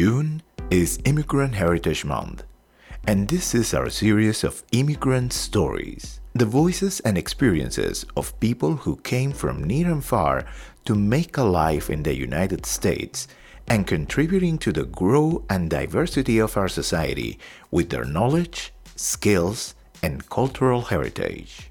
June 0.00 0.40
is 0.70 0.98
Immigrant 1.04 1.54
Heritage 1.54 2.06
Month, 2.06 2.44
and 3.06 3.28
this 3.28 3.54
is 3.54 3.74
our 3.74 3.90
series 3.90 4.42
of 4.44 4.64
immigrant 4.72 5.30
stories, 5.34 6.20
the 6.32 6.46
voices 6.46 7.00
and 7.00 7.18
experiences 7.18 8.06
of 8.16 8.40
people 8.40 8.76
who 8.76 8.96
came 8.96 9.30
from 9.30 9.62
near 9.62 9.92
and 9.92 10.02
far 10.02 10.46
to 10.86 10.94
make 10.94 11.36
a 11.36 11.42
life 11.42 11.90
in 11.90 12.02
the 12.02 12.16
United 12.16 12.64
States 12.64 13.28
and 13.68 13.86
contributing 13.86 14.56
to 14.56 14.72
the 14.72 14.86
growth 14.86 15.42
and 15.50 15.68
diversity 15.68 16.38
of 16.38 16.56
our 16.56 16.68
society 16.68 17.38
with 17.70 17.90
their 17.90 18.06
knowledge, 18.06 18.72
skills, 18.96 19.74
and 20.02 20.30
cultural 20.30 20.80
heritage. 20.80 21.70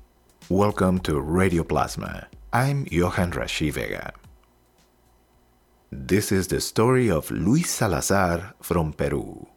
Welcome 0.49 0.99
to 0.99 1.19
Radio 1.19 1.63
Plasma. 1.63 2.27
I'm 2.53 2.85
Johan 2.91 3.31
Rashi 3.31 3.73
Vega. 3.73 4.13
This 5.91 6.31
is 6.31 6.50
the 6.50 6.61
story 6.61 7.09
of 7.09 7.31
Luis 7.31 7.67
Salazar 7.67 8.53
from 8.61 8.94
Peru. 8.94 9.47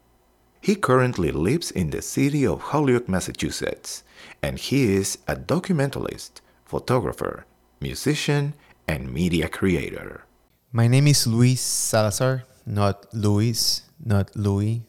He 0.63 0.75
currently 0.75 1.31
lives 1.31 1.71
in 1.71 1.91
the 1.91 2.01
city 2.01 2.47
of 2.47 2.73
Holyoke, 2.73 3.07
Massachusetts, 3.07 4.03
and 4.43 4.59
he 4.59 4.95
is 4.95 5.19
a 5.29 5.37
documentalist, 5.37 6.41
photographer, 6.65 7.45
musician, 7.83 8.55
and 8.89 9.13
media 9.13 9.47
creator. 9.47 10.25
My 10.73 10.89
name 10.89 11.07
is 11.07 11.27
Luis 11.27 11.61
Salazar, 11.61 12.45
not 12.65 13.13
Luis, 13.13 13.83
not 14.03 14.35
Louis, 14.35 14.85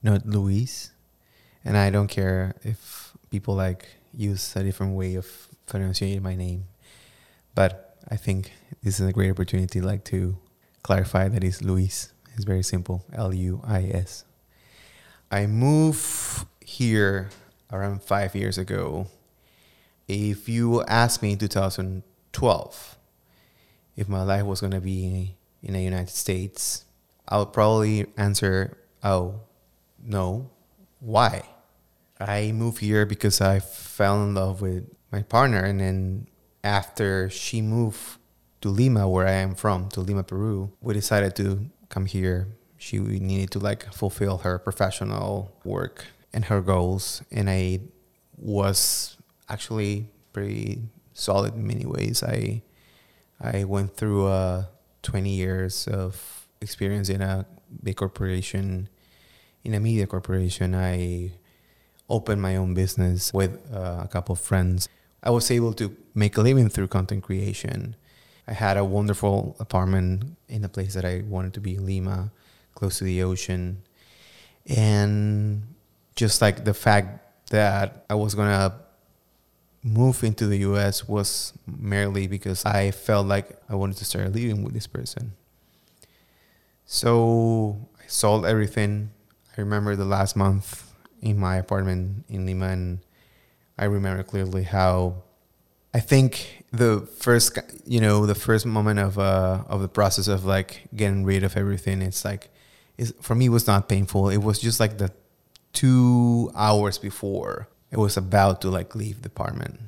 not 0.00 0.24
Luis. 0.24 0.92
And 1.64 1.76
I 1.76 1.90
don't 1.90 2.06
care 2.06 2.54
if 2.62 3.16
people 3.32 3.56
like 3.56 3.88
use 4.16 4.54
a 4.54 4.62
different 4.62 4.94
way 4.94 5.16
of 5.16 5.26
pronunciating 5.66 6.22
my 6.22 6.36
name. 6.36 6.66
But 7.56 7.96
I 8.08 8.14
think 8.14 8.52
this 8.84 9.00
is 9.00 9.08
a 9.08 9.12
great 9.12 9.32
opportunity 9.32 9.80
like 9.80 10.04
to 10.04 10.38
clarify 10.84 11.28
that 11.28 11.42
is 11.42 11.62
Luis. 11.62 12.12
It's 12.36 12.44
very 12.44 12.62
simple 12.62 13.04
L 13.12 13.34
U 13.34 13.60
I 13.64 13.84
S. 13.84 14.24
I 15.32 15.46
moved 15.46 16.46
here 16.60 17.30
around 17.72 18.02
five 18.02 18.36
years 18.36 18.58
ago. 18.58 19.08
If 20.06 20.48
you 20.48 20.84
asked 20.84 21.22
me 21.22 21.32
in 21.32 21.38
2012 21.38 22.98
if 23.96 24.08
my 24.08 24.22
life 24.22 24.44
was 24.44 24.60
going 24.60 24.72
to 24.72 24.80
be 24.80 25.34
in 25.62 25.72
the 25.72 25.82
United 25.82 26.10
States, 26.10 26.84
I 27.26 27.38
would 27.38 27.52
probably 27.52 28.06
answer, 28.16 28.76
oh, 29.02 29.40
no. 30.04 30.50
Why? 31.00 31.42
I 32.20 32.52
moved 32.52 32.78
here 32.80 33.06
because 33.06 33.40
I 33.40 33.60
fell 33.60 34.22
in 34.22 34.34
love 34.34 34.60
with 34.60 34.84
my 35.10 35.22
partner, 35.22 35.60
and 35.60 35.80
then 35.80 36.26
after 36.62 37.30
she 37.30 37.62
moved 37.62 38.18
to 38.64 38.70
Lima, 38.70 39.06
where 39.06 39.26
I 39.26 39.32
am 39.32 39.54
from, 39.54 39.90
to 39.90 40.00
Lima, 40.00 40.22
Peru, 40.22 40.72
we 40.80 40.94
decided 40.94 41.36
to 41.36 41.66
come 41.90 42.06
here. 42.06 42.48
She 42.78 42.98
needed 42.98 43.50
to 43.50 43.58
like 43.58 43.92
fulfill 43.92 44.38
her 44.38 44.58
professional 44.58 45.52
work 45.64 46.06
and 46.32 46.46
her 46.46 46.62
goals, 46.62 47.20
and 47.30 47.50
I 47.50 47.80
was 48.38 49.18
actually 49.50 50.08
pretty 50.32 50.80
solid 51.12 51.52
in 51.54 51.66
many 51.66 51.84
ways. 51.84 52.22
I 52.22 52.62
I 53.38 53.64
went 53.64 53.98
through 53.98 54.28
uh, 54.28 54.64
20 55.02 55.28
years 55.28 55.86
of 55.86 56.48
experience 56.62 57.10
in 57.10 57.20
a 57.20 57.44
big 57.82 57.96
corporation, 57.96 58.88
in 59.62 59.74
a 59.74 59.80
media 59.80 60.06
corporation. 60.06 60.74
I 60.74 61.32
opened 62.08 62.40
my 62.40 62.56
own 62.56 62.72
business 62.72 63.30
with 63.34 63.60
uh, 63.70 64.00
a 64.04 64.08
couple 64.08 64.32
of 64.32 64.40
friends. 64.40 64.88
I 65.22 65.28
was 65.28 65.50
able 65.50 65.74
to 65.74 65.94
make 66.14 66.38
a 66.38 66.40
living 66.40 66.70
through 66.70 66.88
content 66.88 67.24
creation. 67.24 67.96
I 68.46 68.52
had 68.52 68.76
a 68.76 68.84
wonderful 68.84 69.56
apartment 69.58 70.36
in 70.48 70.64
a 70.64 70.68
place 70.68 70.94
that 70.94 71.04
I 71.04 71.22
wanted 71.26 71.54
to 71.54 71.60
be 71.60 71.78
Lima, 71.78 72.30
close 72.74 72.98
to 72.98 73.04
the 73.04 73.22
ocean. 73.22 73.82
And 74.66 75.74
just 76.14 76.42
like 76.42 76.64
the 76.64 76.74
fact 76.74 77.50
that 77.50 78.04
I 78.08 78.14
was 78.14 78.34
going 78.34 78.48
to 78.48 78.74
move 79.82 80.24
into 80.24 80.46
the 80.46 80.58
US 80.58 81.06
was 81.06 81.52
merely 81.66 82.26
because 82.26 82.64
I 82.64 82.90
felt 82.90 83.26
like 83.26 83.58
I 83.68 83.74
wanted 83.74 83.98
to 83.98 84.04
start 84.04 84.32
living 84.32 84.62
with 84.62 84.72
this 84.72 84.86
person. 84.86 85.32
So 86.86 87.88
I 87.98 88.06
sold 88.06 88.46
everything. 88.46 89.10
I 89.56 89.60
remember 89.60 89.96
the 89.96 90.04
last 90.04 90.36
month 90.36 90.90
in 91.20 91.38
my 91.38 91.56
apartment 91.56 92.24
in 92.28 92.44
Lima, 92.44 92.68
and 92.68 92.98
I 93.78 93.84
remember 93.84 94.22
clearly 94.22 94.64
how 94.64 95.22
I 95.94 96.00
think 96.00 96.64
the 96.72 97.08
first, 97.18 97.56
you 97.86 98.00
know, 98.00 98.26
the 98.26 98.34
first 98.34 98.66
moment 98.66 98.98
of 98.98 99.16
uh 99.16 99.62
of 99.68 99.80
the 99.80 99.88
process 99.88 100.26
of 100.26 100.44
like 100.44 100.82
getting 100.94 101.24
rid 101.24 101.44
of 101.44 101.56
everything, 101.56 102.02
it's 102.02 102.24
like, 102.24 102.50
it's, 102.98 103.12
for 103.20 103.36
me, 103.36 103.46
it 103.46 103.50
was 103.50 103.66
not 103.66 103.88
painful. 103.88 104.28
It 104.28 104.42
was 104.42 104.58
just 104.58 104.80
like 104.80 104.98
the 104.98 105.12
two 105.72 106.50
hours 106.54 106.98
before 106.98 107.68
it 107.90 107.98
was 107.98 108.16
about 108.16 108.60
to 108.62 108.70
like 108.70 108.94
leave 108.96 109.22
the 109.22 109.28
apartment. 109.28 109.78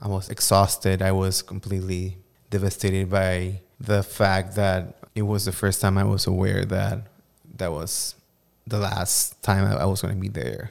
I 0.00 0.06
was 0.08 0.28
exhausted. 0.28 1.02
I 1.02 1.12
was 1.12 1.42
completely 1.42 2.18
devastated 2.48 3.10
by 3.10 3.60
the 3.80 4.02
fact 4.02 4.54
that 4.54 4.96
it 5.14 5.22
was 5.22 5.44
the 5.44 5.52
first 5.52 5.80
time 5.80 5.98
I 5.98 6.04
was 6.04 6.26
aware 6.26 6.64
that 6.64 7.00
that 7.56 7.72
was 7.72 8.14
the 8.66 8.78
last 8.78 9.42
time 9.42 9.64
I 9.64 9.84
was 9.84 10.00
going 10.00 10.14
to 10.14 10.20
be 10.20 10.28
there. 10.28 10.70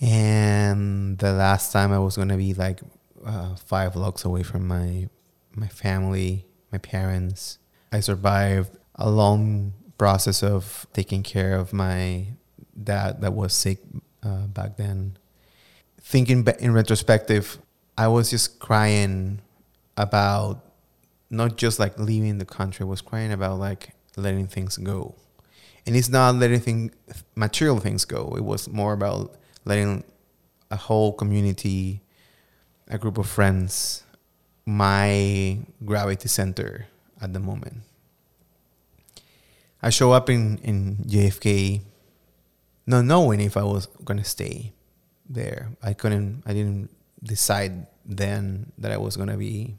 And 0.00 1.16
the 1.18 1.32
last 1.32 1.72
time 1.72 1.90
I 1.90 1.98
was 1.98 2.16
going 2.16 2.28
to 2.28 2.36
be 2.36 2.52
like 2.52 2.80
uh, 3.24 3.54
five 3.56 3.94
blocks 3.94 4.24
away 4.24 4.42
from 4.42 4.66
my 4.66 5.08
my 5.54 5.68
family, 5.68 6.46
my 6.72 6.78
parents. 6.78 7.58
I 7.92 8.00
survived 8.00 8.76
a 8.94 9.10
long 9.10 9.72
process 9.98 10.42
of 10.42 10.86
taking 10.92 11.22
care 11.22 11.56
of 11.56 11.72
my 11.72 12.26
dad 12.82 13.20
that 13.22 13.32
was 13.32 13.54
sick 13.54 13.78
uh, 14.22 14.46
back 14.46 14.76
then. 14.76 15.16
Thinking 16.00 16.46
in 16.60 16.72
retrospective, 16.72 17.58
I 17.96 18.08
was 18.08 18.30
just 18.30 18.58
crying 18.58 19.40
about 19.96 20.64
not 21.30 21.56
just 21.56 21.78
like 21.78 21.98
leaving 21.98 22.38
the 22.38 22.44
country. 22.44 22.84
I 22.84 22.86
was 22.86 23.00
crying 23.00 23.32
about 23.32 23.58
like 23.58 23.90
letting 24.16 24.46
things 24.46 24.76
go, 24.76 25.14
and 25.86 25.96
it's 25.96 26.08
not 26.08 26.36
letting 26.36 26.60
thing, 26.60 26.90
material 27.34 27.80
things 27.80 28.04
go. 28.04 28.34
It 28.36 28.44
was 28.44 28.68
more 28.68 28.92
about 28.92 29.36
letting 29.64 30.04
a 30.70 30.76
whole 30.76 31.12
community 31.12 32.02
a 32.88 32.98
group 32.98 33.18
of 33.18 33.26
friends 33.26 34.04
my 34.66 35.58
gravity 35.84 36.28
center 36.28 36.86
at 37.20 37.32
the 37.32 37.38
moment. 37.38 37.82
I 39.80 39.90
show 39.90 40.12
up 40.12 40.28
in, 40.28 40.58
in 40.58 40.96
JFK 41.06 41.82
not 42.86 43.04
knowing 43.04 43.40
if 43.40 43.56
I 43.56 43.62
was 43.62 43.86
gonna 44.04 44.24
stay 44.24 44.72
there. 45.28 45.70
I 45.82 45.92
couldn't 45.92 46.42
I 46.46 46.52
didn't 46.52 46.90
decide 47.22 47.86
then 48.04 48.72
that 48.78 48.92
I 48.92 48.96
was 48.96 49.16
gonna 49.16 49.36
be 49.36 49.76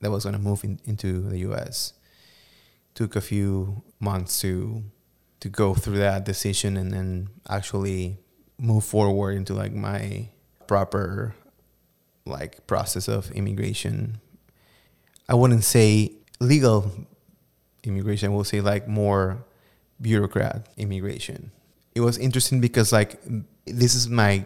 that 0.00 0.08
I 0.08 0.10
was 0.10 0.24
gonna 0.24 0.38
move 0.38 0.64
in, 0.64 0.80
into 0.84 1.20
the 1.20 1.38
US. 1.50 1.92
Took 2.94 3.16
a 3.16 3.20
few 3.20 3.82
months 4.00 4.40
to 4.40 4.82
to 5.40 5.48
go 5.48 5.74
through 5.74 5.98
that 5.98 6.24
decision 6.24 6.76
and 6.76 6.92
then 6.92 7.28
actually 7.48 8.18
move 8.58 8.84
forward 8.84 9.36
into 9.36 9.54
like 9.54 9.72
my 9.72 10.28
proper 10.66 11.34
like 12.28 12.66
process 12.66 13.08
of 13.08 13.30
immigration. 13.32 14.20
I 15.28 15.34
wouldn't 15.34 15.64
say 15.64 16.12
legal 16.40 16.90
immigration. 17.84 18.30
I 18.30 18.34
will 18.34 18.44
say 18.44 18.60
like 18.60 18.88
more 18.88 19.44
bureaucrat 20.00 20.68
immigration. 20.76 21.50
It 21.94 22.00
was 22.00 22.18
interesting 22.18 22.60
because 22.60 22.92
like 22.92 23.20
this 23.66 23.94
is 23.94 24.08
my 24.08 24.44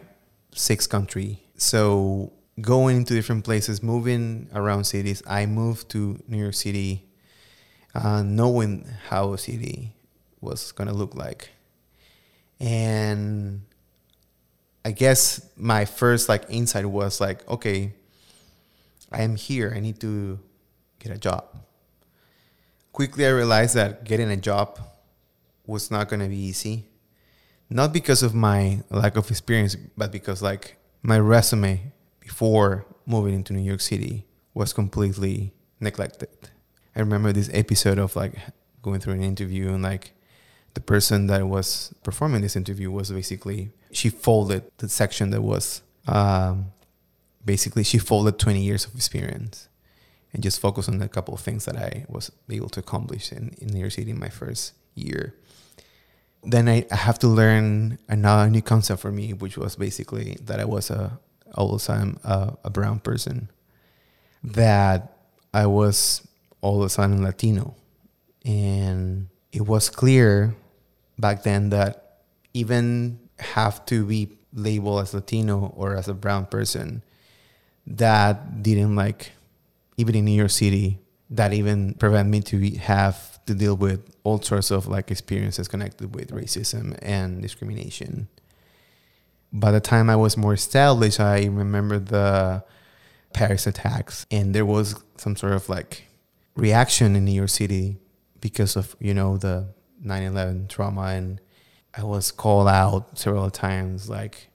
sixth 0.53 0.89
country, 0.89 1.43
so 1.57 2.33
going 2.61 2.97
into 2.97 3.13
different 3.13 3.43
places, 3.43 3.81
moving 3.81 4.49
around 4.53 4.85
cities. 4.85 5.21
I 5.27 5.45
moved 5.45 5.89
to 5.89 6.21
New 6.27 6.37
York 6.37 6.53
City, 6.53 7.05
uh, 7.95 8.23
knowing 8.23 8.87
how 9.09 9.33
a 9.33 9.37
city 9.37 9.93
was 10.41 10.71
gonna 10.71 10.93
look 10.93 11.15
like, 11.15 11.49
and 12.59 13.61
I 14.85 14.91
guess 14.91 15.49
my 15.55 15.85
first 15.85 16.27
like 16.27 16.43
insight 16.49 16.85
was 16.85 17.21
like, 17.21 17.47
okay, 17.49 17.93
I 19.11 19.21
am 19.21 19.35
here. 19.35 19.73
I 19.75 19.79
need 19.79 19.99
to 20.01 20.39
get 20.99 21.11
a 21.11 21.17
job. 21.17 21.45
quickly 22.91 23.25
I 23.25 23.29
realized 23.29 23.75
that 23.75 24.03
getting 24.03 24.29
a 24.29 24.37
job 24.37 24.79
was 25.65 25.89
not 25.89 26.09
going 26.09 26.19
to 26.21 26.27
be 26.27 26.37
easy. 26.37 26.85
Not 27.69 27.91
because 27.91 28.21
of 28.21 28.35
my 28.35 28.83
lack 28.89 29.17
of 29.17 29.29
experience, 29.31 29.75
but 29.97 30.11
because 30.11 30.41
like 30.41 30.77
my 31.01 31.17
resume 31.17 31.91
before 32.19 32.85
moving 33.05 33.33
into 33.33 33.53
New 33.53 33.63
York 33.63 33.81
City 33.81 34.25
was 34.53 34.73
completely 34.73 35.53
neglected. 35.79 36.29
I 36.95 36.99
remember 36.99 37.33
this 37.33 37.49
episode 37.51 37.97
of 37.97 38.15
like 38.15 38.35
going 38.81 38.99
through 38.99 39.13
an 39.13 39.23
interview 39.23 39.73
and 39.73 39.81
like 39.81 40.13
the 40.73 40.81
person 40.81 41.27
that 41.27 41.47
was 41.47 41.93
performing 42.03 42.41
this 42.41 42.55
interview 42.55 42.89
was 42.89 43.11
basically 43.11 43.71
she 43.91 44.09
folded 44.09 44.63
the 44.77 44.89
section 44.89 45.29
that 45.29 45.41
was 45.41 45.81
um, 46.07 46.71
basically 47.45 47.83
she 47.83 47.97
folded 47.97 48.39
20 48.39 48.61
years 48.61 48.85
of 48.85 48.95
experience 48.95 49.69
and 50.33 50.41
just 50.41 50.59
focused 50.59 50.89
on 50.89 51.01
a 51.01 51.07
couple 51.07 51.33
of 51.33 51.39
things 51.39 51.65
that 51.65 51.77
I 51.77 52.05
was 52.09 52.31
able 52.49 52.69
to 52.69 52.79
accomplish 52.79 53.31
in, 53.31 53.55
in 53.59 53.67
New 53.67 53.79
York 53.79 53.91
City 53.91 54.09
in 54.09 54.19
my 54.19 54.29
first 54.29 54.73
year. 54.95 55.35
Then 56.43 56.67
I, 56.67 56.85
I 56.91 56.95
have 56.95 57.19
to 57.19 57.27
learn 57.27 57.99
another 58.09 58.49
new 58.49 58.61
concept 58.61 59.01
for 59.01 59.11
me, 59.11 59.33
which 59.33 59.57
was 59.57 59.75
basically 59.75 60.37
that 60.41 60.59
I 60.59 60.65
was 60.65 60.89
a 60.89 61.19
all 61.55 61.71
the 61.71 61.83
time 61.83 62.19
a, 62.23 62.57
a 62.63 62.69
brown 62.71 62.99
person, 62.99 63.49
that 64.43 65.15
I 65.53 65.67
was 65.67 66.27
all 66.61 66.79
of 66.79 66.87
a 66.87 66.89
sudden 66.89 67.23
Latino, 67.23 67.75
and 68.43 69.27
it 69.51 69.61
was 69.61 69.89
clear 69.89 70.55
back 71.17 71.43
then 71.43 71.69
that 71.69 72.19
even 72.53 73.19
have 73.39 73.85
to 73.85 74.05
be 74.05 74.37
labeled 74.53 75.01
as 75.01 75.13
Latino 75.13 75.73
or 75.75 75.95
as 75.95 76.07
a 76.07 76.13
brown 76.13 76.45
person, 76.45 77.03
that 77.87 78.63
didn't 78.63 78.95
like, 78.95 79.31
even 79.97 80.15
in 80.15 80.25
New 80.25 80.31
York 80.31 80.51
City, 80.51 80.99
that 81.29 81.53
even 81.53 81.93
prevent 81.95 82.29
me 82.29 82.41
to 82.41 82.69
have 82.77 83.43
to 83.45 83.53
deal 83.53 83.75
with 83.75 84.15
all 84.23 84.41
sorts 84.41 84.71
of 84.71 84.87
like 84.87 85.11
experiences 85.11 85.67
connected 85.67 86.15
with 86.15 86.31
racism 86.31 86.97
and 87.01 87.41
discrimination. 87.41 88.27
By 89.51 89.71
the 89.71 89.81
time 89.81 90.09
I 90.09 90.15
was 90.15 90.37
more 90.37 90.53
established, 90.53 91.19
I 91.19 91.45
remember 91.45 91.99
the 91.99 92.63
Paris 93.33 93.67
attacks, 93.67 94.25
and 94.31 94.53
there 94.53 94.65
was 94.65 95.03
some 95.17 95.35
sort 95.35 95.53
of 95.53 95.69
like 95.69 96.05
reaction 96.55 97.15
in 97.15 97.25
New 97.25 97.33
York 97.33 97.49
City 97.49 97.97
because 98.39 98.75
of 98.75 98.95
you 98.99 99.13
know 99.13 99.37
the 99.37 99.67
9/11 100.03 100.67
trauma, 100.69 101.07
and 101.07 101.39
I 101.95 102.03
was 102.03 102.31
called 102.31 102.67
out 102.67 103.17
several 103.17 103.49
times 103.49 104.09
like, 104.09 104.49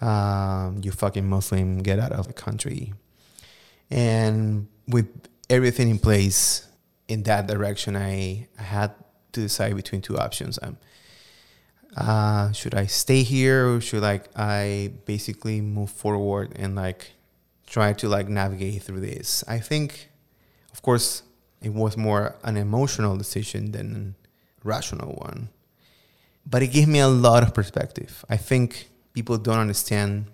um, 0.00 0.80
"You 0.82 0.92
fucking 0.92 1.28
Muslim, 1.28 1.78
get 1.78 1.98
out 1.98 2.12
of 2.12 2.26
the 2.26 2.32
country." 2.32 2.92
And 3.90 4.68
with 4.86 5.08
everything 5.48 5.90
in 5.90 5.98
place 5.98 6.66
in 7.08 7.24
that 7.24 7.46
direction, 7.46 7.96
I, 7.96 8.48
I 8.58 8.62
had 8.62 8.92
to 9.32 9.40
decide 9.40 9.76
between 9.76 10.00
two 10.00 10.16
options. 10.18 10.58
Um, 10.62 10.78
uh, 11.96 12.52
should 12.52 12.74
I 12.74 12.86
stay 12.86 13.22
here 13.22 13.68
or 13.68 13.80
should 13.80 14.02
like 14.02 14.28
I 14.36 14.92
basically 15.06 15.60
move 15.60 15.90
forward 15.90 16.52
and 16.56 16.76
like 16.76 17.12
try 17.66 17.92
to 17.94 18.08
like 18.08 18.28
navigate 18.28 18.82
through 18.82 19.00
this? 19.00 19.42
I 19.48 19.58
think, 19.58 20.10
of 20.72 20.82
course, 20.82 21.22
it 21.60 21.74
was 21.74 21.96
more 21.96 22.36
an 22.44 22.56
emotional 22.56 23.16
decision 23.16 23.72
than 23.72 24.14
rational 24.64 25.14
one. 25.14 25.48
But 26.46 26.62
it 26.62 26.68
gave 26.68 26.88
me 26.88 27.00
a 27.00 27.08
lot 27.08 27.42
of 27.42 27.54
perspective. 27.54 28.24
I 28.28 28.36
think 28.36 28.88
people 29.12 29.38
don't 29.38 29.58
understand 29.58 30.26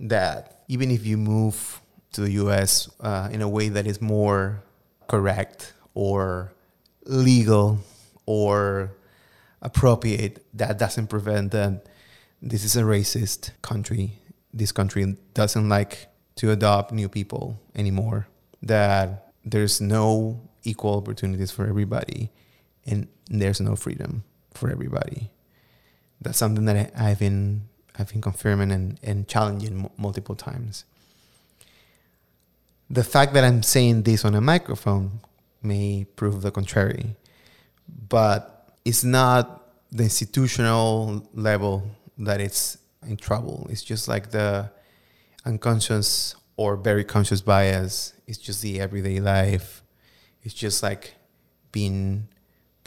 that 0.00 0.62
even 0.68 0.90
if 0.90 1.04
you 1.04 1.16
move 1.16 1.80
to 2.12 2.20
the 2.22 2.32
US 2.32 2.88
uh, 3.00 3.28
in 3.32 3.42
a 3.42 3.48
way 3.48 3.68
that 3.68 3.86
is 3.86 4.00
more 4.00 4.62
correct 5.08 5.72
or 5.94 6.52
legal 7.04 7.80
or 8.26 8.92
appropriate, 9.60 10.44
that 10.54 10.78
doesn't 10.78 11.08
prevent 11.08 11.52
that 11.52 11.86
this 12.40 12.64
is 12.64 12.76
a 12.76 12.82
racist 12.82 13.50
country. 13.62 14.18
This 14.52 14.72
country 14.72 15.16
doesn't 15.34 15.68
like 15.68 16.08
to 16.36 16.50
adopt 16.50 16.92
new 16.92 17.08
people 17.08 17.60
anymore. 17.74 18.28
That 18.62 19.32
there's 19.44 19.80
no 19.80 20.40
equal 20.62 20.96
opportunities 20.96 21.50
for 21.50 21.66
everybody, 21.66 22.30
and 22.88 23.08
there's 23.28 23.60
no 23.60 23.76
freedom 23.76 24.24
for 24.54 24.70
everybody. 24.70 25.30
That's 26.20 26.38
something 26.38 26.64
that 26.64 26.92
I, 26.96 27.10
have 27.10 27.18
been 27.18 27.68
I've 27.98 28.10
been 28.10 28.20
confirming 28.20 28.72
and, 28.72 28.98
and 29.02 29.28
challenging 29.28 29.84
m- 29.84 29.90
multiple 29.96 30.34
times. 30.34 30.84
The 32.90 33.04
fact 33.04 33.34
that 33.34 33.44
I'm 33.44 33.62
saying 33.62 34.02
this 34.02 34.24
on 34.24 34.34
a 34.34 34.40
microphone 34.40 35.20
may 35.62 36.06
prove 36.16 36.42
the 36.42 36.50
contrary, 36.50 37.16
but 38.08 38.72
it's 38.84 39.04
not 39.04 39.64
the 39.92 40.04
institutional 40.04 41.28
level 41.34 41.90
that 42.18 42.40
it's 42.40 42.78
in 43.06 43.16
trouble. 43.16 43.66
It's 43.70 43.82
just 43.82 44.08
like 44.08 44.30
the 44.30 44.70
unconscious 45.44 46.34
or 46.56 46.76
very 46.76 47.04
conscious 47.04 47.40
bias. 47.40 48.14
It's 48.26 48.38
just 48.38 48.62
the 48.62 48.80
everyday 48.80 49.20
life. 49.20 49.82
It's 50.42 50.54
just 50.54 50.82
like 50.82 51.14
being 51.72 52.28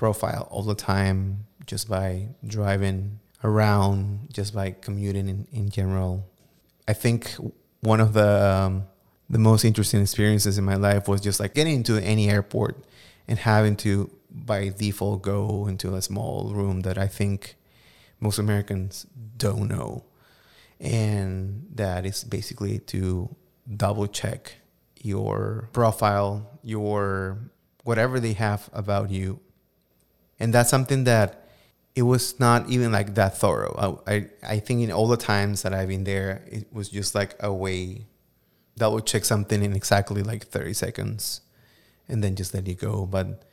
profiled 0.01 0.47
all 0.49 0.63
the 0.63 0.73
time 0.73 1.45
just 1.67 1.87
by 1.87 2.27
driving 2.47 3.19
around, 3.43 4.27
just 4.33 4.51
by 4.51 4.71
commuting 4.71 5.29
in, 5.29 5.47
in 5.51 5.69
general. 5.69 6.27
I 6.87 6.93
think 6.93 7.35
one 7.81 8.01
of 8.01 8.13
the 8.13 8.31
um, 8.51 8.87
the 9.29 9.37
most 9.37 9.63
interesting 9.63 10.01
experiences 10.01 10.57
in 10.57 10.63
my 10.63 10.73
life 10.73 11.07
was 11.07 11.21
just 11.21 11.39
like 11.39 11.53
getting 11.53 11.75
into 11.75 11.97
any 11.99 12.31
airport 12.31 12.83
and 13.27 13.37
having 13.37 13.75
to 13.75 14.09
by 14.31 14.69
default 14.69 15.21
go 15.21 15.67
into 15.67 15.93
a 15.93 16.01
small 16.01 16.51
room 16.51 16.81
that 16.81 16.97
I 16.97 17.05
think 17.05 17.55
most 18.19 18.39
Americans 18.39 19.05
don't 19.37 19.67
know. 19.67 20.03
And 20.79 21.67
that 21.75 22.07
is 22.07 22.23
basically 22.23 22.79
to 22.93 23.35
double 23.77 24.07
check 24.07 24.55
your 24.99 25.69
profile, 25.73 26.59
your 26.63 27.37
whatever 27.83 28.19
they 28.19 28.33
have 28.33 28.67
about 28.73 29.11
you. 29.11 29.39
And 30.41 30.51
that's 30.51 30.71
something 30.71 31.03
that 31.03 31.45
it 31.95 32.01
was 32.01 32.39
not 32.39 32.67
even 32.67 32.91
like 32.91 33.13
that 33.13 33.37
thorough. 33.37 34.01
I, 34.07 34.13
I, 34.13 34.27
I 34.55 34.59
think 34.59 34.81
in 34.81 34.91
all 34.91 35.07
the 35.07 35.15
times 35.15 35.61
that 35.61 35.71
I've 35.71 35.87
been 35.87 36.03
there, 36.03 36.41
it 36.47 36.65
was 36.73 36.89
just 36.89 37.13
like 37.13 37.35
a 37.39 37.53
way 37.53 38.07
that 38.77 38.91
would 38.91 39.05
check 39.05 39.23
something 39.23 39.61
in 39.61 39.75
exactly 39.75 40.23
like 40.23 40.47
30 40.47 40.73
seconds 40.73 41.41
and 42.09 42.23
then 42.23 42.35
just 42.35 42.55
let 42.55 42.65
you 42.65 42.73
go. 42.73 43.05
But 43.05 43.43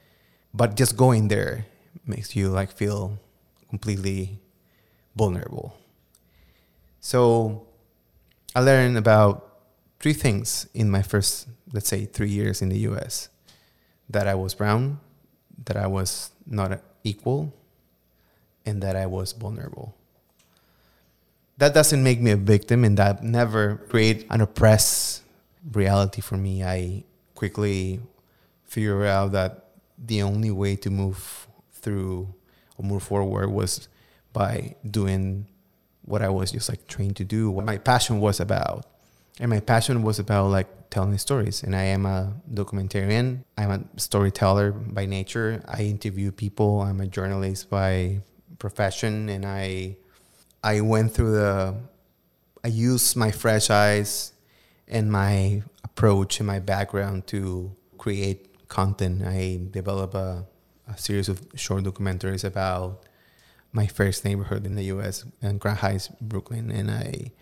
but 0.54 0.76
just 0.76 0.96
going 0.96 1.28
there 1.28 1.66
makes 2.06 2.34
you 2.34 2.48
like 2.48 2.72
feel 2.72 3.18
completely 3.68 4.38
vulnerable. 5.14 5.76
So 7.00 7.66
I 8.54 8.60
learned 8.60 8.96
about 8.96 9.58
three 10.00 10.14
things 10.14 10.66
in 10.72 10.90
my 10.90 11.02
first, 11.02 11.48
let's 11.74 11.88
say, 11.88 12.06
three 12.06 12.30
years 12.30 12.62
in 12.62 12.70
the 12.70 12.78
US 12.90 13.28
that 14.08 14.26
I 14.26 14.34
was 14.34 14.54
brown, 14.54 15.00
that 15.66 15.76
I 15.76 15.86
was 15.86 16.30
not 16.48 16.80
equal, 17.04 17.52
and 18.66 18.82
that 18.82 18.96
I 18.96 19.06
was 19.06 19.32
vulnerable. 19.32 19.94
That 21.58 21.74
doesn't 21.74 22.02
make 22.02 22.20
me 22.20 22.30
a 22.30 22.36
victim, 22.36 22.84
and 22.84 22.96
that 22.98 23.22
never 23.22 23.76
create 23.88 24.26
an 24.30 24.40
oppressed 24.40 25.22
reality 25.72 26.20
for 26.20 26.36
me. 26.36 26.64
I 26.64 27.04
quickly 27.34 28.00
figure 28.64 29.04
out 29.06 29.32
that 29.32 29.64
the 29.98 30.22
only 30.22 30.50
way 30.50 30.76
to 30.76 30.90
move 30.90 31.46
through 31.72 32.32
or 32.76 32.84
move 32.84 33.02
forward 33.02 33.50
was 33.50 33.88
by 34.32 34.76
doing 34.88 35.46
what 36.04 36.22
I 36.22 36.28
was 36.28 36.52
just 36.52 36.68
like 36.68 36.86
trained 36.86 37.16
to 37.16 37.24
do, 37.24 37.50
what 37.50 37.64
my 37.64 37.78
passion 37.78 38.20
was 38.20 38.40
about. 38.40 38.86
And 39.40 39.50
my 39.50 39.60
passion 39.60 40.02
was 40.02 40.18
about 40.18 40.48
like 40.48 40.90
telling 40.90 41.16
stories. 41.18 41.62
And 41.62 41.76
I 41.76 41.84
am 41.84 42.06
a 42.06 42.34
documentarian. 42.52 43.44
I'm 43.56 43.70
a 43.70 44.00
storyteller 44.00 44.72
by 44.72 45.06
nature. 45.06 45.62
I 45.68 45.82
interview 45.82 46.32
people. 46.32 46.80
I'm 46.80 47.00
a 47.00 47.06
journalist 47.06 47.70
by 47.70 48.20
profession. 48.58 49.28
And 49.28 49.44
I 49.46 49.96
I 50.62 50.80
went 50.80 51.12
through 51.12 51.32
the 51.32 51.76
I 52.64 52.68
used 52.68 53.16
my 53.16 53.30
fresh 53.30 53.70
eyes 53.70 54.32
and 54.88 55.12
my 55.12 55.62
approach 55.84 56.40
and 56.40 56.46
my 56.46 56.58
background 56.58 57.26
to 57.28 57.74
create 57.98 58.68
content. 58.68 59.22
I 59.24 59.60
developed 59.70 60.14
a, 60.14 60.44
a 60.88 60.98
series 60.98 61.28
of 61.28 61.46
short 61.54 61.84
documentaries 61.84 62.44
about 62.44 63.04
my 63.72 63.86
first 63.86 64.24
neighborhood 64.24 64.66
in 64.66 64.74
the 64.74 64.84
U.S. 64.84 65.24
and 65.40 65.60
Crown 65.60 65.76
Heights, 65.76 66.08
Brooklyn, 66.20 66.70
and 66.70 66.90
I 66.90 67.32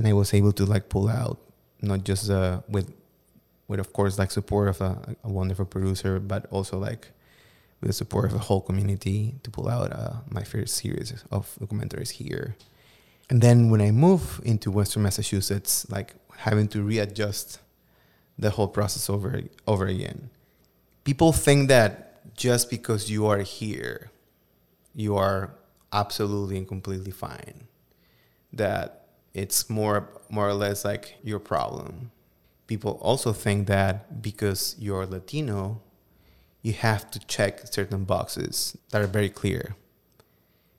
and 0.00 0.08
I 0.08 0.14
was 0.14 0.32
able 0.32 0.52
to 0.52 0.64
like 0.64 0.88
pull 0.88 1.08
out 1.08 1.36
not 1.82 2.04
just 2.04 2.30
uh, 2.30 2.62
with 2.68 2.88
with 3.68 3.80
of 3.80 3.92
course 3.92 4.18
like 4.18 4.30
support 4.30 4.68
of 4.68 4.80
a, 4.80 5.16
a, 5.22 5.28
wonderful 5.28 5.66
producer, 5.66 6.18
but 6.18 6.46
also 6.50 6.78
like 6.78 7.12
with 7.80 7.90
the 7.90 7.92
support 7.92 8.24
of 8.24 8.32
the 8.32 8.38
whole 8.48 8.62
community 8.62 9.34
to 9.44 9.50
pull 9.50 9.68
out 9.68 9.92
uh, 9.92 10.14
my 10.30 10.42
first 10.42 10.76
series 10.76 11.12
of 11.30 11.54
documentaries 11.60 12.10
here. 12.10 12.56
And 13.28 13.42
then 13.42 13.70
when 13.70 13.80
I 13.80 13.90
moved 13.92 14.44
into 14.44 14.70
Western 14.72 15.04
Massachusetts, 15.04 15.86
like 15.90 16.14
having 16.38 16.66
to 16.68 16.82
readjust 16.82 17.60
the 18.38 18.50
whole 18.50 18.68
process 18.68 19.10
over 19.10 19.42
over 19.66 19.86
again 19.86 20.30
people 21.04 21.32
think 21.32 21.68
that 21.68 22.36
just 22.36 22.70
because 22.70 23.10
you 23.10 23.26
are 23.26 23.40
here, 23.40 24.10
you 24.94 25.16
are 25.16 25.54
absolutely 25.92 26.56
and 26.56 26.68
completely 26.68 27.10
fine. 27.10 27.66
That 28.52 28.99
it's 29.34 29.70
more 29.70 30.08
more 30.28 30.48
or 30.48 30.54
less 30.54 30.84
like 30.84 31.16
your 31.22 31.38
problem. 31.38 32.10
People 32.66 32.98
also 33.02 33.32
think 33.32 33.66
that 33.66 34.22
because 34.22 34.76
you're 34.78 35.06
Latino, 35.06 35.80
you 36.62 36.72
have 36.72 37.10
to 37.10 37.18
check 37.20 37.66
certain 37.72 38.04
boxes 38.04 38.76
that 38.90 39.02
are 39.02 39.06
very 39.06 39.28
clear. 39.28 39.74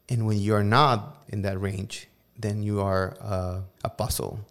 And 0.10 0.26
when 0.26 0.38
you're 0.40 0.64
not 0.64 1.24
in 1.28 1.42
that 1.42 1.60
range, 1.60 2.08
then 2.38 2.64
you 2.64 2.82
are 2.82 3.18
uh, 3.22 3.62
a 3.84 3.90
puzzle. 3.90 4.46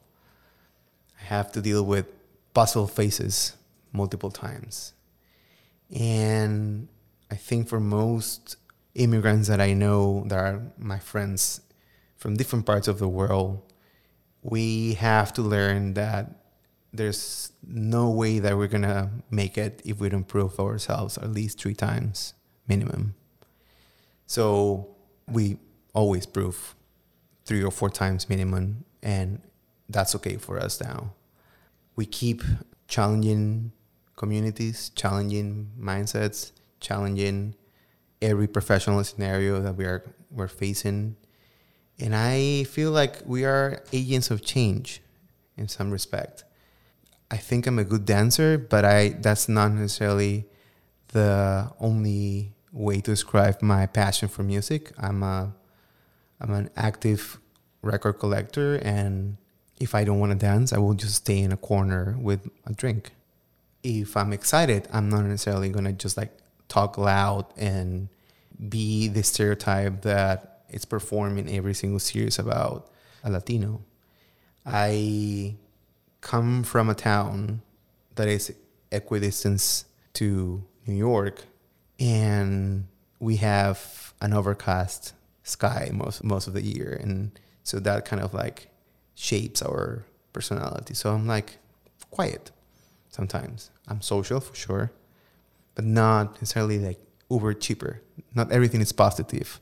I 1.20 1.24
have 1.24 1.52
to 1.52 1.60
deal 1.60 1.84
with 1.84 2.06
puzzle 2.54 2.86
faces 2.86 3.56
multiple 3.92 4.30
times. 4.30 4.94
And 5.94 6.88
I 7.30 7.34
think 7.34 7.68
for 7.68 7.80
most 7.80 8.56
immigrants 8.94 9.48
that 9.48 9.60
I 9.60 9.72
know 9.72 10.24
that 10.26 10.38
are 10.38 10.62
my 10.78 10.98
friends 10.98 11.60
from 12.16 12.36
different 12.36 12.66
parts 12.66 12.88
of 12.88 12.98
the 12.98 13.08
world, 13.08 13.62
we 14.42 14.94
have 14.94 15.32
to 15.34 15.42
learn 15.42 15.94
that 15.94 16.30
there's 16.92 17.52
no 17.66 18.10
way 18.10 18.38
that 18.38 18.56
we're 18.56 18.66
gonna 18.66 19.10
make 19.30 19.56
it 19.56 19.80
if 19.84 20.00
we 20.00 20.08
don't 20.08 20.26
prove 20.26 20.58
ourselves 20.58 21.18
at 21.18 21.30
least 21.30 21.60
three 21.60 21.74
times 21.74 22.34
minimum. 22.66 23.14
So 24.26 24.88
we 25.28 25.58
always 25.92 26.26
prove 26.26 26.74
three 27.44 27.62
or 27.62 27.70
four 27.70 27.90
times 27.90 28.28
minimum, 28.28 28.84
and 29.02 29.40
that's 29.88 30.14
okay 30.16 30.36
for 30.36 30.58
us 30.58 30.80
now. 30.80 31.12
We 31.96 32.06
keep 32.06 32.42
challenging 32.88 33.72
communities, 34.16 34.90
challenging 34.94 35.70
mindsets, 35.80 36.52
challenging 36.80 37.54
every 38.22 38.46
professional 38.46 39.02
scenario 39.04 39.60
that 39.60 39.76
we 39.76 39.84
are 39.84 40.04
we're 40.30 40.48
facing. 40.48 41.16
And 42.00 42.14
I 42.14 42.64
feel 42.64 42.90
like 42.90 43.20
we 43.26 43.44
are 43.44 43.82
agents 43.92 44.30
of 44.30 44.42
change 44.42 45.02
in 45.56 45.68
some 45.68 45.90
respect. 45.90 46.44
I 47.30 47.36
think 47.36 47.66
I'm 47.66 47.78
a 47.78 47.84
good 47.84 48.06
dancer, 48.06 48.58
but 48.58 48.84
I 48.84 49.10
that's 49.10 49.48
not 49.48 49.72
necessarily 49.72 50.46
the 51.08 51.70
only 51.78 52.52
way 52.72 52.96
to 52.96 53.10
describe 53.10 53.62
my 53.62 53.86
passion 53.86 54.28
for 54.28 54.42
music. 54.42 54.92
I'm 54.98 55.22
a 55.22 55.52
I'm 56.40 56.52
an 56.52 56.70
active 56.76 57.38
record 57.82 58.14
collector 58.14 58.76
and 58.76 59.36
if 59.78 59.94
I 59.94 60.04
don't 60.04 60.18
want 60.18 60.32
to 60.32 60.38
dance, 60.38 60.72
I 60.72 60.78
will 60.78 60.94
just 60.94 61.14
stay 61.14 61.38
in 61.38 61.52
a 61.52 61.56
corner 61.56 62.16
with 62.20 62.48
a 62.66 62.72
drink. 62.72 63.12
If 63.82 64.16
I'm 64.16 64.32
excited, 64.32 64.86
I'm 64.92 65.08
not 65.08 65.24
necessarily 65.24 65.70
going 65.70 65.86
to 65.86 65.92
just 65.92 66.16
like 66.18 66.32
talk 66.68 66.98
loud 66.98 67.46
and 67.56 68.08
be 68.68 69.08
the 69.08 69.22
stereotype 69.22 70.02
that 70.02 70.49
it's 70.70 70.84
performed 70.84 71.38
in 71.38 71.48
every 71.48 71.74
single 71.74 71.98
series 71.98 72.38
about 72.38 72.90
a 73.22 73.30
Latino. 73.30 73.82
I 74.64 75.56
come 76.20 76.62
from 76.62 76.88
a 76.90 76.94
town 76.94 77.62
that 78.14 78.28
is 78.28 78.52
equidistant 78.92 79.84
to 80.14 80.64
New 80.86 80.94
York, 80.94 81.44
and 81.98 82.86
we 83.18 83.36
have 83.36 84.14
an 84.20 84.32
overcast 84.32 85.14
sky 85.42 85.90
most 85.92 86.22
most 86.22 86.46
of 86.46 86.54
the 86.54 86.62
year, 86.62 86.98
and 87.02 87.32
so 87.62 87.80
that 87.80 88.04
kind 88.04 88.22
of 88.22 88.34
like 88.34 88.68
shapes 89.14 89.62
our 89.62 90.04
personality. 90.32 90.94
So 90.94 91.12
I'm 91.12 91.26
like 91.26 91.58
quiet 92.10 92.50
sometimes. 93.08 93.70
I'm 93.88 94.00
social 94.00 94.40
for 94.40 94.54
sure, 94.54 94.92
but 95.74 95.84
not 95.84 96.34
necessarily 96.34 96.78
like 96.78 96.98
uber 97.30 97.54
cheaper. 97.54 98.02
Not 98.34 98.52
everything 98.52 98.80
is 98.80 98.92
positive. 98.92 99.60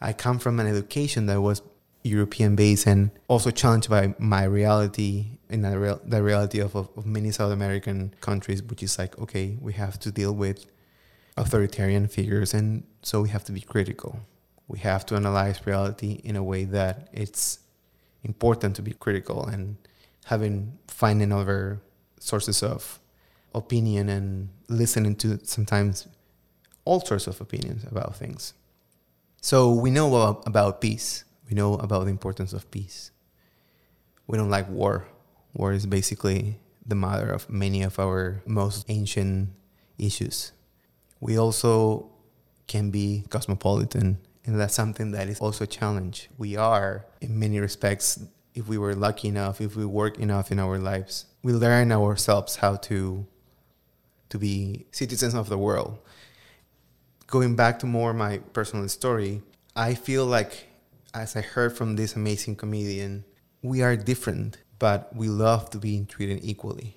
I 0.00 0.12
come 0.12 0.38
from 0.38 0.60
an 0.60 0.66
education 0.66 1.26
that 1.26 1.40
was 1.40 1.62
European 2.02 2.56
based 2.56 2.86
and 2.86 3.10
also 3.26 3.50
challenged 3.50 3.90
by 3.90 4.14
my 4.18 4.44
reality 4.44 5.38
in 5.50 5.62
the, 5.62 5.78
real, 5.78 6.00
the 6.04 6.22
reality 6.22 6.60
of, 6.60 6.74
of, 6.76 6.88
of 6.96 7.06
many 7.06 7.30
South 7.30 7.52
American 7.52 8.14
countries, 8.20 8.62
which 8.62 8.82
is 8.82 8.98
like, 8.98 9.18
okay, 9.18 9.56
we 9.60 9.72
have 9.72 9.98
to 10.00 10.10
deal 10.10 10.32
with 10.32 10.66
authoritarian 11.36 12.06
figures, 12.08 12.52
and 12.52 12.84
so 13.02 13.22
we 13.22 13.28
have 13.28 13.44
to 13.44 13.52
be 13.52 13.60
critical. 13.60 14.20
We 14.66 14.80
have 14.80 15.06
to 15.06 15.16
analyze 15.16 15.66
reality 15.66 16.20
in 16.24 16.36
a 16.36 16.42
way 16.42 16.64
that 16.64 17.08
it's 17.12 17.60
important 18.22 18.76
to 18.76 18.82
be 18.82 18.92
critical 18.92 19.46
and 19.46 19.76
having 20.26 20.78
finding 20.88 21.32
other 21.32 21.80
sources 22.20 22.62
of 22.62 22.98
opinion 23.54 24.08
and 24.08 24.50
listening 24.68 25.14
to 25.16 25.38
sometimes 25.44 26.06
all 26.84 27.00
sorts 27.00 27.26
of 27.26 27.40
opinions 27.40 27.84
about 27.84 28.16
things. 28.16 28.52
So 29.40 29.72
we 29.72 29.90
know 29.90 30.14
about, 30.46 30.80
peace. 30.80 31.24
We 31.48 31.54
know 31.54 31.74
about 31.74 32.04
the 32.04 32.10
importance 32.10 32.52
of 32.52 32.70
peace. 32.70 33.10
We 34.26 34.36
don't 34.36 34.50
like 34.50 34.68
war. 34.68 35.06
War 35.54 35.72
is 35.72 35.86
basically 35.86 36.60
the 36.86 36.94
mother 36.94 37.30
of 37.30 37.48
many 37.48 37.82
of 37.82 37.98
our 37.98 38.42
most 38.46 38.84
ancient 38.88 39.50
issues. 39.98 40.52
We 41.20 41.38
also 41.38 42.10
can 42.66 42.90
be 42.90 43.24
cosmopolitan, 43.30 44.18
and 44.44 44.60
that's 44.60 44.74
something 44.74 45.12
that 45.12 45.28
is 45.28 45.40
also 45.40 45.64
a 45.64 45.66
challenge. 45.66 46.28
We 46.36 46.56
are, 46.56 47.06
in 47.20 47.38
many 47.38 47.60
respects, 47.60 48.20
if 48.54 48.66
we 48.68 48.76
were 48.76 48.94
lucky 48.94 49.28
enough, 49.28 49.60
if 49.60 49.76
we 49.76 49.84
work 49.86 50.18
enough 50.18 50.50
in 50.50 50.58
our 50.58 50.78
lives, 50.78 51.26
we 51.42 51.52
learn 51.52 51.92
ourselves 51.92 52.56
how 52.56 52.76
to 52.76 53.26
to 54.28 54.38
be 54.38 54.84
citizens 54.90 55.32
of 55.34 55.48
the 55.48 55.56
world. 55.56 55.98
Going 57.28 57.56
back 57.56 57.78
to 57.80 57.86
more 57.86 58.14
my 58.14 58.38
personal 58.54 58.88
story, 58.88 59.42
I 59.76 59.94
feel 59.94 60.24
like 60.24 60.66
as 61.12 61.36
I 61.36 61.42
heard 61.42 61.76
from 61.76 61.94
this 61.94 62.16
amazing 62.16 62.56
comedian, 62.56 63.24
we 63.62 63.82
are 63.82 63.96
different, 63.96 64.56
but 64.78 65.14
we 65.14 65.28
love 65.28 65.68
to 65.70 65.78
be 65.78 66.06
treated 66.08 66.40
equally. 66.42 66.96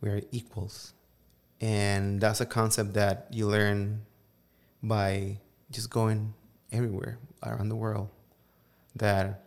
We 0.00 0.08
are 0.10 0.22
equals. 0.30 0.94
And 1.60 2.20
that's 2.20 2.40
a 2.40 2.46
concept 2.46 2.94
that 2.94 3.26
you 3.32 3.48
learn 3.48 4.02
by 4.84 5.38
just 5.72 5.90
going 5.90 6.32
everywhere 6.70 7.18
around 7.42 7.68
the 7.68 7.76
world. 7.76 8.08
That 8.94 9.42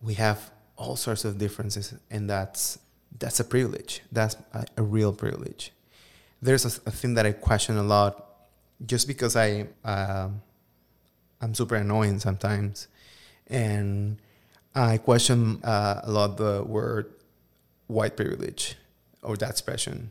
we 0.00 0.14
have 0.14 0.52
all 0.76 0.94
sorts 0.94 1.24
of 1.24 1.38
differences, 1.38 1.92
and 2.08 2.30
that's 2.30 2.78
that's 3.18 3.40
a 3.40 3.44
privilege. 3.44 4.02
That's 4.12 4.36
a, 4.52 4.64
a 4.76 4.82
real 4.82 5.12
privilege. 5.12 5.72
There's 6.40 6.64
a, 6.64 6.88
a, 6.88 6.92
thing 6.92 7.14
that 7.14 7.26
I 7.26 7.32
question 7.32 7.76
a 7.78 7.82
lot, 7.82 8.27
just 8.84 9.06
because 9.06 9.36
I 9.36 9.66
uh, 9.84 10.28
I'm 11.40 11.54
super 11.54 11.76
annoying 11.76 12.18
sometimes, 12.18 12.88
and 13.46 14.18
I 14.74 14.98
question 14.98 15.60
uh, 15.64 16.00
a 16.04 16.10
lot 16.10 16.36
the 16.36 16.64
word 16.64 17.12
white 17.86 18.16
privilege 18.16 18.76
or 19.22 19.36
that 19.36 19.50
expression. 19.50 20.10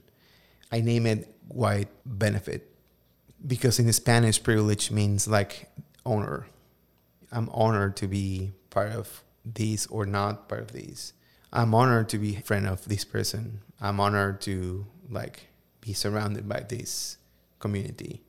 I 0.71 0.81
name 0.81 1.05
it 1.05 1.33
white 1.47 1.89
benefit 2.05 2.69
because 3.45 3.79
in 3.79 3.91
Spanish, 3.93 4.41
privilege 4.41 4.91
means 4.91 5.27
like 5.27 5.69
honor. 6.05 6.47
I'm 7.31 7.49
honored 7.49 7.95
to 7.97 8.07
be 8.07 8.51
part 8.69 8.91
of 8.91 9.23
these 9.45 9.85
or 9.87 10.05
not 10.05 10.49
part 10.49 10.61
of 10.61 10.71
these. 10.71 11.13
I'm 11.51 11.73
honored 11.73 12.09
to 12.09 12.17
be 12.17 12.35
friend 12.35 12.67
of 12.67 12.87
this 12.87 13.05
person. 13.05 13.61
I'm 13.79 13.99
honored 13.99 14.41
to 14.41 14.85
like 15.09 15.47
be 15.81 15.93
surrounded 15.93 16.49
by 16.49 16.61
this 16.67 17.17
community. 17.59 18.21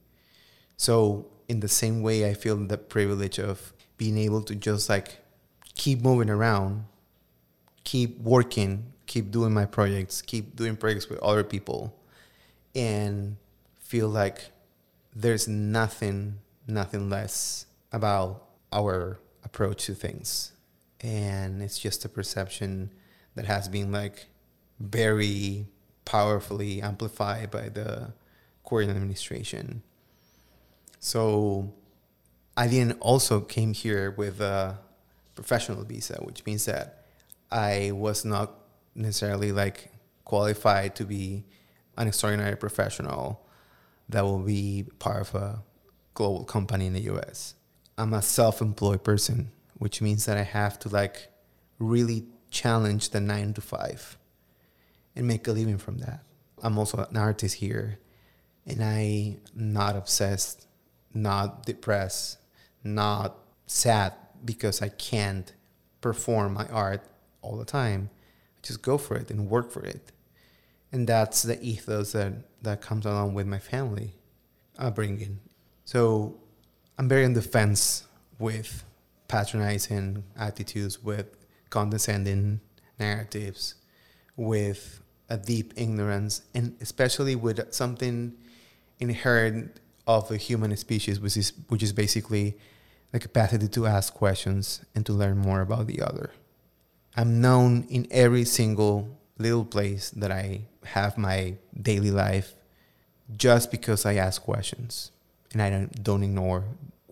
So 0.79 1.27
in 1.49 1.61
the 1.61 1.69
same 1.69 2.03
way, 2.03 2.29
I 2.31 2.35
feel 2.35 2.57
the 2.57 2.79
privilege 2.79 3.39
of 3.39 3.75
being 3.99 4.17
able 4.17 4.43
to 4.43 4.55
just 4.55 4.89
like 4.89 5.19
keep 5.75 6.01
moving 6.01 6.31
around, 6.31 6.85
keep 7.85 8.19
working, 8.21 8.93
keep 9.07 9.31
doing 9.31 9.53
my 9.53 9.67
projects, 9.67 10.23
keep 10.23 10.57
doing 10.57 10.77
projects 10.77 11.09
with 11.11 11.19
other 11.19 11.43
people, 11.43 11.95
and 12.75 13.37
feel 13.81 14.09
like 14.09 14.53
there's 15.15 15.49
nothing, 15.49 16.39
nothing 16.69 17.11
less 17.11 17.67
about 17.93 18.45
our 18.73 19.19
approach 19.43 19.87
to 19.87 19.95
things. 19.95 20.53
And 21.01 21.61
it's 21.61 21.79
just 21.79 22.05
a 22.05 22.09
perception 22.09 22.93
that 23.35 23.47
has 23.47 23.69
been 23.69 23.91
like 23.91 24.27
very 24.79 25.67
powerfully 26.05 26.81
amplified 26.81 27.51
by 27.51 27.69
the 27.69 28.13
current 28.65 28.91
administration. 28.91 29.83
So 31.01 31.75
I 32.57 32.67
then 32.67 32.93
also 33.01 33.41
came 33.41 33.73
here 33.73 34.13
with 34.13 34.41
a 34.41 34.79
professional 35.35 35.85
visa, 35.85 36.19
which 36.23 36.45
means 36.47 36.65
that 36.67 37.05
I 37.51 37.93
was 37.93 38.25
not 38.25 38.55
necessarily 38.95 39.53
like 39.53 39.93
qualified 40.25 40.95
to 40.97 41.05
be 41.05 41.45
an 41.97 42.09
extraordinary 42.09 42.57
professional 42.57 43.45
that 44.09 44.23
will 44.25 44.41
be 44.41 44.87
part 44.99 45.21
of 45.21 45.35
a 45.35 45.63
global 46.15 46.45
company 46.45 46.87
in 46.87 46.93
the 46.93 47.03
US. 47.13 47.55
I'm 47.97 48.15
a 48.15 48.23
self-employed 48.23 49.03
person, 49.03 49.51
which 49.75 50.01
means 50.01 50.27
that 50.27 50.37
I 50.37 50.43
have 50.43 50.79
to 50.81 50.89
like 50.89 51.29
really 51.79 52.27
challenge 52.51 53.11
the 53.11 53.21
9 53.21 53.55
to 53.55 53.61
5 53.61 54.19
and 55.17 55.27
make 55.27 55.47
a 55.49 55.53
living 55.53 55.79
from 55.79 55.99
that. 55.99 56.25
I'm 56.63 56.79
also 56.79 56.99
an 56.99 57.17
artist 57.17 57.57
here 57.57 57.99
and 58.67 58.83
I'm 58.83 59.41
not 59.55 59.97
obsessed, 59.97 60.68
not 61.23 61.67
depressed, 61.67 62.39
not 62.85 63.37
sad 63.67 64.13
because 64.45 64.81
I 64.83 64.89
can't 64.89 65.53
perform 66.01 66.55
my 66.55 66.67
art 66.69 67.03
all 67.43 67.57
the 67.57 67.65
time. 67.65 68.11
Just 68.63 68.83
go 68.83 68.99
for 68.99 69.17
it 69.17 69.31
and 69.31 69.51
work 69.51 69.71
for 69.71 69.85
it. 69.85 70.13
And 70.93 71.07
that's 71.07 71.43
the 71.43 71.61
ethos 71.63 72.13
that, 72.13 72.33
that 72.63 72.81
comes 72.81 73.05
along 73.05 73.35
with 73.35 73.47
my 73.47 73.59
family 73.59 74.15
upbringing. 74.79 75.41
So 75.85 76.39
I'm 76.99 77.09
very 77.09 77.25
on 77.25 77.35
the 77.35 77.43
fence 77.43 78.07
with 78.39 78.85
patronizing 79.27 80.25
attitudes, 80.37 81.03
with 81.03 81.27
condescending 81.71 82.61
narratives, 82.99 83.75
with 84.37 85.03
a 85.29 85.37
deep 85.37 85.75
ignorance, 85.77 86.43
and 86.55 86.77
especially 86.81 87.37
with 87.37 87.73
something 87.75 88.33
inherent 88.99 89.81
of 90.09 90.29
the 90.29 90.39
human 90.39 90.75
species, 90.77 91.21
which 91.21 91.37
is 91.37 91.53
which 91.69 91.83
is 91.83 91.93
basically 91.93 92.57
the 93.13 93.21
capacity 93.21 93.69
to 93.69 93.87
ask 93.87 94.13
questions 94.15 94.85
and 94.95 95.07
to 95.07 95.13
learn 95.13 95.39
more 95.39 95.61
about 95.61 95.87
the 95.87 96.03
other. 96.03 96.31
I'm 97.17 97.41
known 97.41 97.85
in 97.89 98.07
every 98.11 98.45
single 98.45 99.17
little 99.39 99.65
place 99.65 100.11
that 100.11 100.33
I 100.33 100.63
have 100.85 101.17
my 101.17 101.55
daily 101.81 102.11
life 102.11 102.55
just 103.37 103.71
because 103.71 104.05
I 104.07 104.15
ask 104.15 104.43
questions 104.43 105.11
and 105.53 105.63
I 105.63 105.71
don't, 105.71 106.03
don't 106.03 106.23
ignore 106.23 106.65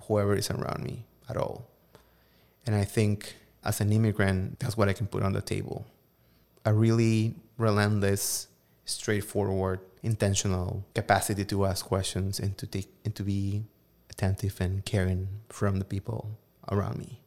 whoever 0.03 0.35
is 0.35 0.51
around 0.51 0.83
me 0.83 1.05
at 1.29 1.37
all. 1.37 1.67
And 2.67 2.75
I 2.75 2.85
think 2.85 3.37
as 3.65 3.81
an 3.81 3.93
immigrant, 3.93 4.59
that's 4.59 4.77
what 4.77 4.89
I 4.89 4.93
can 4.93 5.07
put 5.07 5.23
on 5.23 5.33
the 5.33 5.41
table. 5.41 5.87
A 6.65 6.73
really 6.73 7.35
relentless, 7.59 8.49
straightforward, 8.85 9.81
intentional 10.07 10.87
capacity 10.95 11.45
to 11.45 11.67
ask 11.67 11.85
questions 11.85 12.39
and 12.39 12.57
to 12.57 12.67
take 12.67 12.89
and 13.05 13.15
to 13.17 13.23
be 13.23 13.65
attentive 14.09 14.61
and 14.61 14.85
caring 14.85 15.29
from 15.49 15.79
the 15.79 15.85
people 15.85 16.39
around 16.71 16.99
me. 16.99 17.21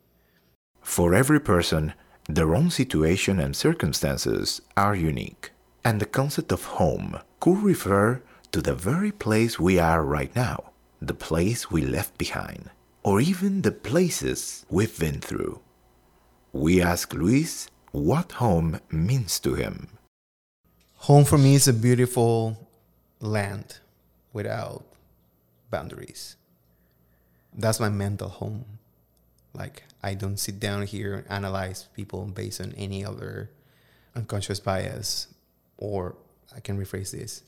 For 0.81 1.13
every 1.13 1.39
person, 1.39 1.93
their 2.27 2.55
own 2.55 2.69
situation 2.69 3.39
and 3.39 3.55
circumstances 3.55 4.61
are 4.77 4.95
unique, 4.95 5.51
and 5.83 5.99
the 5.99 6.05
concept 6.05 6.51
of 6.51 6.79
home 6.79 7.19
could 7.39 7.61
refer 7.61 8.21
to 8.51 8.61
the 8.61 8.73
very 8.73 9.11
place 9.11 9.59
we 9.59 9.77
are 9.77 10.03
right 10.03 10.33
now, 10.35 10.71
the 11.01 11.13
place 11.13 11.69
we 11.69 11.81
left 11.81 12.17
behind, 12.17 12.69
or 13.03 13.19
even 13.21 13.61
the 13.61 13.71
places 13.71 14.65
we've 14.69 14.97
been 14.97 15.19
through. 15.19 15.59
We 16.53 16.81
ask 16.81 17.13
Luis 17.13 17.67
what 17.91 18.33
home 18.33 18.79
means 18.89 19.39
to 19.41 19.53
him. 19.55 19.89
Home 21.09 21.25
for 21.25 21.37
me 21.37 21.55
is 21.55 21.67
a 21.67 21.73
beautiful 21.73 22.68
land 23.19 23.79
without 24.33 24.83
boundaries. 25.69 26.35
That's 27.53 27.79
my 27.79 27.89
mental 27.89 28.29
home. 28.29 28.65
Like, 29.53 29.83
I 30.03 30.13
don't 30.13 30.37
sit 30.37 30.59
down 30.59 30.83
here 30.83 31.13
and 31.15 31.27
analyze 31.29 31.87
people 31.95 32.25
based 32.25 32.61
on 32.61 32.73
any 32.77 33.03
other 33.03 33.49
unconscious 34.15 34.59
bias, 34.59 35.27
or 35.77 36.15
I 36.55 36.59
can 36.59 36.77
rephrase 36.77 37.11
this 37.11 37.43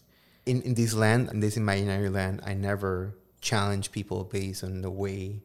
in, 0.45 0.61
in 0.63 0.73
this 0.73 0.93
land, 0.93 1.29
in 1.29 1.39
this 1.39 1.57
imaginary 1.57 2.09
land, 2.09 2.41
I 2.45 2.53
never 2.53 3.13
challenge 3.41 3.91
people 3.91 4.23
based 4.23 4.63
on 4.63 4.81
the 4.81 4.89
way 4.89 5.41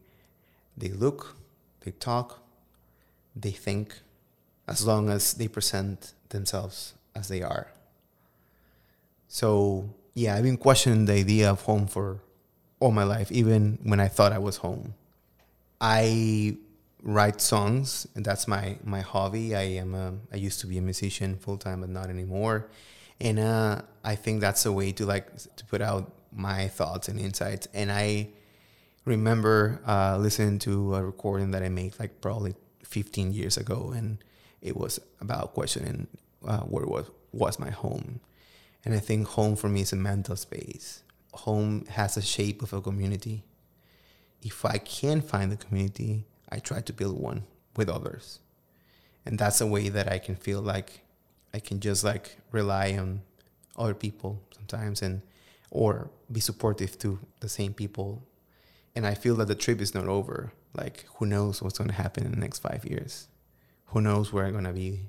they 0.77 0.89
look, 0.89 1.37
they 1.81 1.93
talk, 1.93 2.43
they 3.35 3.51
think, 3.51 4.01
as 4.67 4.87
long 4.87 5.09
as 5.09 5.35
they 5.35 5.49
present 5.49 6.13
themselves 6.31 6.95
as 7.15 7.29
they 7.29 7.43
are. 7.43 7.69
So, 9.29 9.91
yeah, 10.17 10.35
I've 10.35 10.43
been 10.43 10.57
questioning 10.57 11.05
the 11.05 11.13
idea 11.13 11.49
of 11.49 11.63
home 11.63 11.87
for 11.87 12.21
all 12.81 12.91
my 12.91 13.05
life, 13.05 13.31
even 13.31 13.79
when 13.85 14.01
I 14.01 14.09
thought 14.09 14.33
I 14.33 14.39
was 14.39 14.57
home. 14.57 14.95
I 15.81 16.57
write 17.03 17.41
songs, 17.41 18.09
and 18.17 18.25
that's 18.25 18.49
my, 18.49 18.79
my 18.83 19.03
hobby. 19.03 19.55
I 19.55 19.63
am 19.79 19.95
a, 19.95 20.15
I 20.33 20.37
used 20.37 20.59
to 20.63 20.67
be 20.67 20.77
a 20.79 20.83
musician 20.83 21.37
full 21.39 21.59
time, 21.59 21.83
but 21.83 21.91
not 21.91 22.11
anymore 22.11 22.69
and 23.21 23.39
uh, 23.39 23.83
I 24.05 24.15
think 24.15 24.41
that's 24.41 24.67
a 24.67 24.73
way 24.73 24.93
to 24.93 25.07
like 25.07 25.27
to 25.57 25.65
put 25.67 25.81
out 25.81 26.13
my 26.33 26.69
thoughts 26.69 27.09
and 27.09 27.19
insights. 27.19 27.67
And 27.73 27.91
I 27.91 28.29
remember 29.05 29.81
uh, 29.87 30.19
listening 30.19 30.59
to 30.61 30.97
a 30.97 31.05
recording 31.05 31.53
that 31.53 31.63
I 31.63 31.69
made 31.69 31.99
like 31.99 32.21
probably 32.21 32.55
15 32.83 33.33
years 33.33 33.57
ago, 33.57 33.93
and 33.95 34.19
it 34.61 34.77
was 34.77 35.01
about 35.21 35.55
questioning 35.55 36.07
uh, 36.47 36.61
where 36.61 36.87
was 36.87 37.11
was 37.33 37.59
my 37.59 37.71
home. 37.71 38.21
And 38.87 38.95
I 38.95 39.01
think 39.01 39.27
home 39.27 39.57
for 39.57 39.69
me 39.69 39.81
is 39.81 39.93
a 39.93 39.97
mental 39.97 40.37
space. 40.37 41.03
Home 41.35 41.85
has 41.91 42.17
a 42.17 42.23
shape 42.23 42.63
of 42.63 42.73
a 42.73 42.81
community. 42.81 43.43
If 44.43 44.65
I 44.65 44.79
can 44.79 45.21
find 45.21 45.51
the 45.51 45.57
community, 45.57 46.25
I 46.49 46.61
try 46.61 46.83
to 46.83 46.93
build 46.93 47.21
one 47.21 47.43
with 47.75 47.89
others. 47.89 48.39
And 49.27 49.41
that's 49.41 49.61
a 49.61 49.67
way 49.67 49.89
that 49.89 50.07
I 50.11 50.19
can 50.19 50.37
feel 50.37 50.63
like 50.63 51.01
I 51.53 51.59
can 51.59 51.81
just 51.81 52.05
like 52.05 52.37
rely 52.53 52.97
on 52.97 53.23
other 53.77 53.93
people 53.93 54.41
sometimes 54.55 55.03
and 55.03 55.21
or 55.73 56.09
be 56.31 56.39
supportive 56.39 56.97
to 57.01 57.19
the 57.41 57.49
same 57.49 57.75
people. 57.75 58.23
And 58.95 59.05
I 59.05 59.15
feel 59.15 59.35
that 59.37 59.49
the 59.49 59.57
trip 59.57 59.81
is 59.81 59.97
not 59.97 60.07
over. 60.07 60.53
Like 60.75 61.07
who 61.17 61.27
knows 61.27 61.61
what's 61.61 61.79
to 61.79 61.93
happen 61.93 62.25
in 62.25 62.31
the 62.31 62.39
next 62.39 62.61
5 62.61 62.85
years? 62.85 63.27
Who 63.87 64.01
knows 64.01 64.33
where 64.33 64.47
I'm 64.47 64.63
to 64.63 64.73
be 64.73 65.07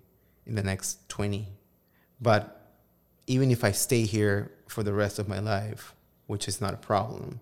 in 0.47 0.55
the 0.55 0.63
next 0.63 1.07
20? 1.09 1.49
But 2.19 2.56
even 3.27 3.51
if 3.51 3.63
I 3.63 3.71
stay 3.71 4.03
here 4.03 4.51
for 4.67 4.83
the 4.83 4.93
rest 4.93 5.19
of 5.19 5.27
my 5.27 5.39
life, 5.39 5.93
which 6.25 6.47
is 6.47 6.59
not 6.61 6.73
a 6.73 6.77
problem, 6.77 7.41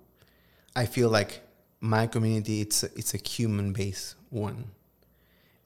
I 0.75 0.85
feel 0.85 1.09
like 1.09 1.41
my 1.79 2.07
community 2.07 2.61
it's 2.61 2.83
a, 2.83 2.87
it's 2.95 3.13
a 3.13 3.17
human 3.17 3.71
based 3.71 4.15
one. 4.29 4.71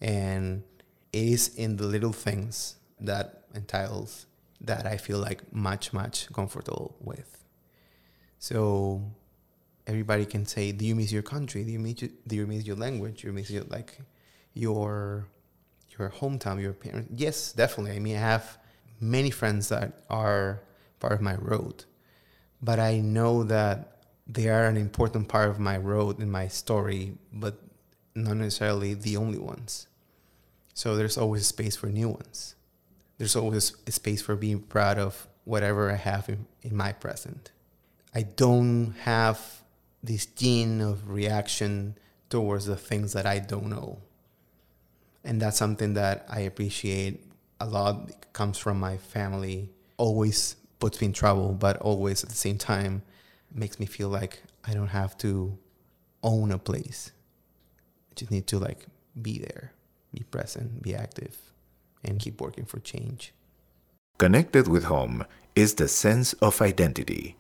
And 0.02 0.64
it 1.12 1.24
is 1.24 1.56
in 1.56 1.78
the 1.78 1.86
little 1.86 2.14
things 2.14 2.76
that 3.00 3.44
entails 3.56 4.26
that 4.62 4.86
I 4.86 4.98
feel 4.98 5.20
like 5.20 5.54
much, 5.54 5.94
much 5.94 6.32
comfortable 6.34 6.96
with. 7.00 7.44
So 8.40 9.02
everybody 9.88 10.26
can 10.26 10.46
say, 10.46 10.72
"Do 10.72 10.86
you 10.86 10.96
miss 10.96 11.12
your 11.12 11.24
country? 11.24 11.64
Do 11.64 11.72
you 11.72 11.80
miss 11.80 12.02
your, 12.02 12.12
do 12.28 12.36
you 12.36 12.48
miss 12.48 12.66
your 12.66 12.76
language? 12.76 13.22
Do 13.22 13.28
you 13.28 13.34
miss 13.34 13.50
your 13.50 13.64
like 13.64 14.00
your 14.54 15.28
your 15.98 16.10
hometown, 16.10 16.62
your 16.62 16.74
parents?" 16.74 17.10
Yes, 17.16 17.54
definitely. 17.54 17.96
I 17.96 18.00
mean, 18.00 18.16
I 18.18 18.20
have 18.20 18.58
many 19.00 19.30
friends 19.30 19.70
that 19.70 20.04
are 20.10 20.62
part 21.00 21.14
of 21.14 21.22
my 21.22 21.36
road, 21.36 21.86
but 22.62 22.80
I 22.80 23.00
know 23.00 23.44
that 23.44 23.98
they 24.28 24.50
are 24.50 24.66
an 24.66 24.78
important 24.78 25.28
part 25.28 25.50
of 25.50 25.60
my 25.60 25.78
road 25.78 26.20
and 26.20 26.32
my 26.32 26.48
story, 26.48 27.14
but 27.34 27.58
not 28.14 28.38
necessarily 28.38 28.94
the 28.94 29.18
only 29.18 29.40
ones. 29.40 29.88
So 30.74 30.96
there's 30.96 31.18
always 31.18 31.48
space 31.48 31.76
for 31.76 31.88
new 31.88 32.10
ones 32.10 32.56
there's 33.20 33.36
always 33.36 33.76
a 33.86 33.92
space 33.92 34.22
for 34.22 34.36
being 34.36 34.60
proud 34.62 34.98
of 34.98 35.28
whatever 35.44 35.92
I 35.92 35.96
have 35.96 36.28
in, 36.30 36.48
in 36.64 36.76
my 36.76 36.94
present. 36.94 37.52
I 38.16 38.24
don't 38.24 38.96
have 39.02 39.62
this 40.02 40.26
gene 40.26 40.82
of 40.82 41.10
reaction 41.10 41.98
towards 42.30 42.66
the 42.66 42.78
things 42.78 43.14
that 43.14 43.26
I 43.26 43.40
don't 43.40 43.68
know. 43.68 44.00
And 45.24 45.42
that's 45.42 45.58
something 45.58 45.94
that 45.96 46.26
I 46.30 46.40
appreciate 46.40 47.22
a 47.60 47.66
lot. 47.66 48.34
Comes 48.34 48.58
from 48.58 48.80
my 48.80 48.98
family. 48.98 49.70
Always 49.98 50.56
puts 50.80 51.02
me 51.02 51.08
in 51.08 51.14
trouble, 51.14 51.54
but 51.54 51.78
always 51.78 52.24
at 52.24 52.30
the 52.30 52.36
same 52.36 52.58
time 52.58 53.02
makes 53.54 53.80
me 53.80 53.86
feel 53.86 54.10
like 54.10 54.42
I 54.66 54.74
don't 54.74 54.88
have 54.88 55.18
to 55.20 55.58
own 56.24 56.52
a 56.52 56.58
place. 56.58 57.12
I 58.12 58.14
just 58.16 58.32
need 58.32 58.48
to 58.48 58.60
like 58.60 58.86
be 59.22 59.40
there, 59.40 59.74
be 60.14 60.24
present, 60.24 60.82
be 60.82 60.96
active 60.96 61.38
and 62.04 62.20
keep 62.20 62.40
working 62.40 62.66
for 62.66 62.80
change. 62.80 63.34
Connected 64.18 64.68
with 64.68 64.86
home 64.86 65.26
is 65.56 65.76
the 65.76 65.88
sense 65.88 66.34
of 66.34 66.62
identity. 66.62 67.36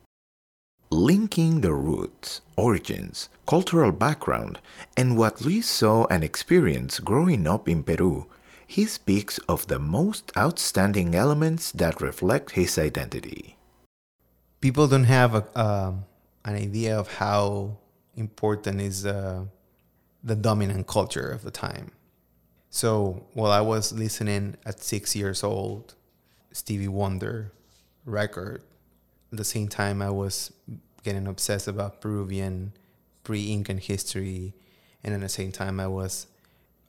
Linking 0.91 1.62
the 1.62 1.73
roots, 1.73 2.41
origins, 2.55 3.29
cultural 3.45 3.91
background, 3.91 4.60
and 4.97 5.17
what 5.17 5.41
Luis 5.41 5.69
saw 5.69 6.05
and 6.05 6.23
experienced 6.23 7.05
growing 7.05 7.47
up 7.47 7.69
in 7.69 7.84
Peru, 7.84 8.25
he 8.69 8.86
speaks 8.86 9.39
of 9.49 9.65
the 9.65 9.79
most 9.79 10.32
outstanding 10.38 11.15
elements 11.15 11.71
that 11.71 11.99
reflect 11.99 12.51
his 12.51 12.77
identity. 12.77 13.58
People 14.62 14.88
don't 14.88 15.05
have 15.05 15.34
a, 15.34 15.43
uh, 15.58 15.93
an 16.45 16.55
idea 16.55 16.95
of 16.95 17.15
how 17.15 17.77
important 18.15 18.79
is 18.79 19.08
uh, 19.08 19.43
the 20.23 20.36
dominant 20.36 20.86
culture 20.86 21.32
of 21.32 21.41
the 21.41 21.49
time. 21.49 21.89
So 22.69 23.25
while 23.34 23.51
I 23.51 23.62
was 23.62 23.91
listening 23.91 24.55
at 24.63 24.84
six 24.84 25.15
years 25.15 25.43
old, 25.43 25.95
Stevie 26.51 26.88
Wonder 26.88 27.51
record, 28.05 28.62
at 29.32 29.39
the 29.39 29.43
same 29.43 29.67
time 29.67 29.99
I 29.99 30.12
was 30.12 30.53
getting 31.03 31.25
obsessed 31.25 31.67
about 31.67 32.01
Peruvian 32.01 32.73
pre-Incan 33.23 33.79
history, 33.79 34.53
and 35.03 35.15
at 35.15 35.21
the 35.21 35.29
same 35.29 35.51
time 35.51 35.79
I 35.79 35.88
was 35.88 36.27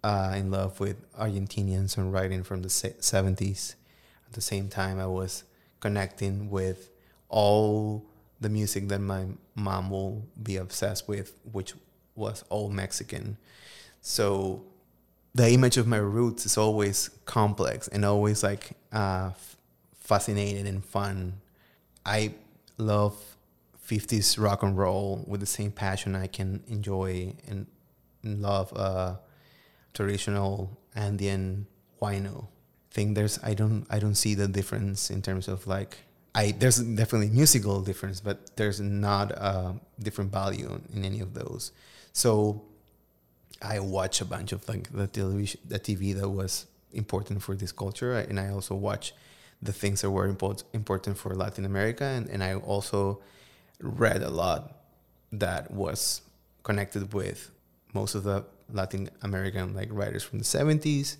uh, 0.02 0.34
in 0.36 0.50
love 0.50 0.80
with 0.80 1.10
Argentinian 1.14 1.84
songwriting 1.84 2.44
from 2.44 2.62
the 2.62 2.68
70s. 2.68 3.74
At 4.26 4.32
the 4.32 4.40
same 4.40 4.68
time 4.68 4.98
I 4.98 5.06
was 5.06 5.44
connecting 5.80 6.50
with 6.50 6.90
all 7.28 8.04
the 8.40 8.48
music 8.48 8.88
that 8.88 9.00
my 9.00 9.26
mom 9.54 9.90
will 9.90 10.26
be 10.42 10.56
obsessed 10.56 11.08
with, 11.08 11.38
which 11.52 11.74
was 12.14 12.44
all 12.48 12.70
Mexican. 12.70 13.36
So 14.00 14.64
the 15.34 15.50
image 15.50 15.76
of 15.76 15.86
my 15.86 15.98
roots 15.98 16.46
is 16.46 16.56
always 16.56 17.10
complex 17.24 17.88
and 17.88 18.04
always 18.04 18.42
like 18.42 18.72
uh, 18.92 19.30
fascinating 19.94 20.66
and 20.66 20.84
fun. 20.84 21.34
I 22.04 22.34
love 22.78 23.14
50s 23.86 24.40
rock 24.42 24.62
and 24.62 24.76
roll 24.76 25.24
with 25.26 25.40
the 25.40 25.46
same 25.46 25.72
passion 25.72 26.14
I 26.14 26.26
can 26.26 26.62
enjoy 26.68 27.34
and, 27.48 27.66
and 28.22 28.40
love 28.40 28.72
uh, 28.74 29.16
traditional 29.94 30.78
Andean 30.94 31.66
huayno. 32.00 32.48
thing. 32.90 33.14
there's 33.14 33.38
I 33.42 33.54
don't 33.54 33.86
I 33.90 33.98
don't 33.98 34.16
see 34.16 34.34
the 34.34 34.48
difference 34.48 35.10
in 35.10 35.22
terms 35.22 35.48
of 35.48 35.66
like 35.66 35.98
I 36.34 36.52
there's 36.52 36.78
definitely 36.78 37.30
musical 37.30 37.80
difference, 37.82 38.20
but 38.20 38.56
there's 38.56 38.80
not 38.80 39.32
a 39.32 39.74
different 39.98 40.32
value 40.32 40.80
in 40.92 41.04
any 41.04 41.20
of 41.20 41.34
those. 41.34 41.72
So 42.12 42.62
I 43.62 43.80
watch 43.80 44.20
a 44.20 44.24
bunch 44.24 44.52
of 44.52 44.68
like 44.68 44.90
the 44.92 45.06
television, 45.06 45.60
the 45.66 45.78
TV 45.78 46.14
that 46.18 46.28
was 46.28 46.66
important 46.92 47.42
for 47.42 47.54
this 47.54 47.72
culture, 47.72 48.14
and 48.14 48.38
I 48.40 48.50
also 48.50 48.74
watch 48.74 49.14
the 49.62 49.72
things 49.72 50.00
that 50.00 50.10
were 50.10 50.26
import, 50.26 50.64
important 50.72 51.18
for 51.18 51.34
Latin 51.34 51.64
America, 51.64 52.04
and, 52.04 52.28
and 52.30 52.42
I 52.42 52.54
also 52.54 53.20
read 53.80 54.22
a 54.22 54.30
lot 54.30 54.72
that 55.32 55.70
was 55.70 56.22
connected 56.62 57.12
with 57.12 57.50
most 57.92 58.14
of 58.14 58.24
the 58.24 58.44
Latin 58.72 59.10
American 59.22 59.74
like 59.74 59.88
writers 59.90 60.22
from 60.22 60.38
the 60.38 60.44
70s 60.44 61.16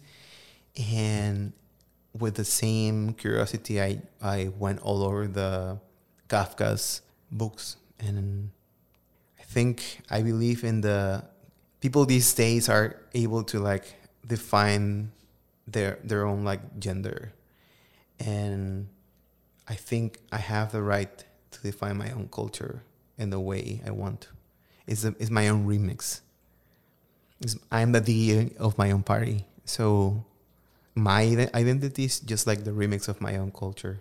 and 0.92 1.52
with 2.18 2.34
the 2.34 2.44
same 2.44 3.14
curiosity 3.14 3.80
I 3.80 4.02
I 4.20 4.50
went 4.58 4.80
all 4.80 5.02
over 5.02 5.26
the 5.26 5.78
Kafka's 6.28 7.02
books 7.30 7.76
and 7.98 8.50
I 9.38 9.42
think 9.42 10.00
I 10.10 10.22
believe 10.22 10.64
in 10.64 10.80
the 10.80 11.24
people 11.80 12.04
these 12.06 12.32
days 12.34 12.68
are 12.68 12.96
able 13.14 13.42
to 13.44 13.58
like 13.58 13.94
define 14.26 15.12
their 15.66 15.98
their 16.04 16.26
own 16.26 16.44
like 16.44 16.78
gender 16.78 17.32
and 18.18 18.88
I 19.70 19.74
think 19.74 20.18
I 20.32 20.38
have 20.38 20.72
the 20.72 20.82
right 20.82 21.24
to 21.52 21.62
define 21.62 21.96
my 21.96 22.10
own 22.10 22.28
culture 22.30 22.82
in 23.16 23.30
the 23.30 23.38
way 23.38 23.82
I 23.86 23.90
want. 23.90 24.28
It's, 24.86 25.04
a, 25.04 25.14
it's 25.20 25.30
my 25.30 25.48
own 25.48 25.66
remix. 25.66 26.22
I'm 27.70 27.92
the 27.92 28.00
DJ 28.00 28.56
of 28.56 28.76
my 28.76 28.90
own 28.90 29.02
party. 29.02 29.46
So 29.64 30.24
my 30.94 31.48
identity 31.54 32.04
is 32.04 32.20
just 32.20 32.46
like 32.46 32.64
the 32.64 32.72
remix 32.72 33.08
of 33.08 33.20
my 33.20 33.36
own 33.36 33.52
culture. 33.52 34.00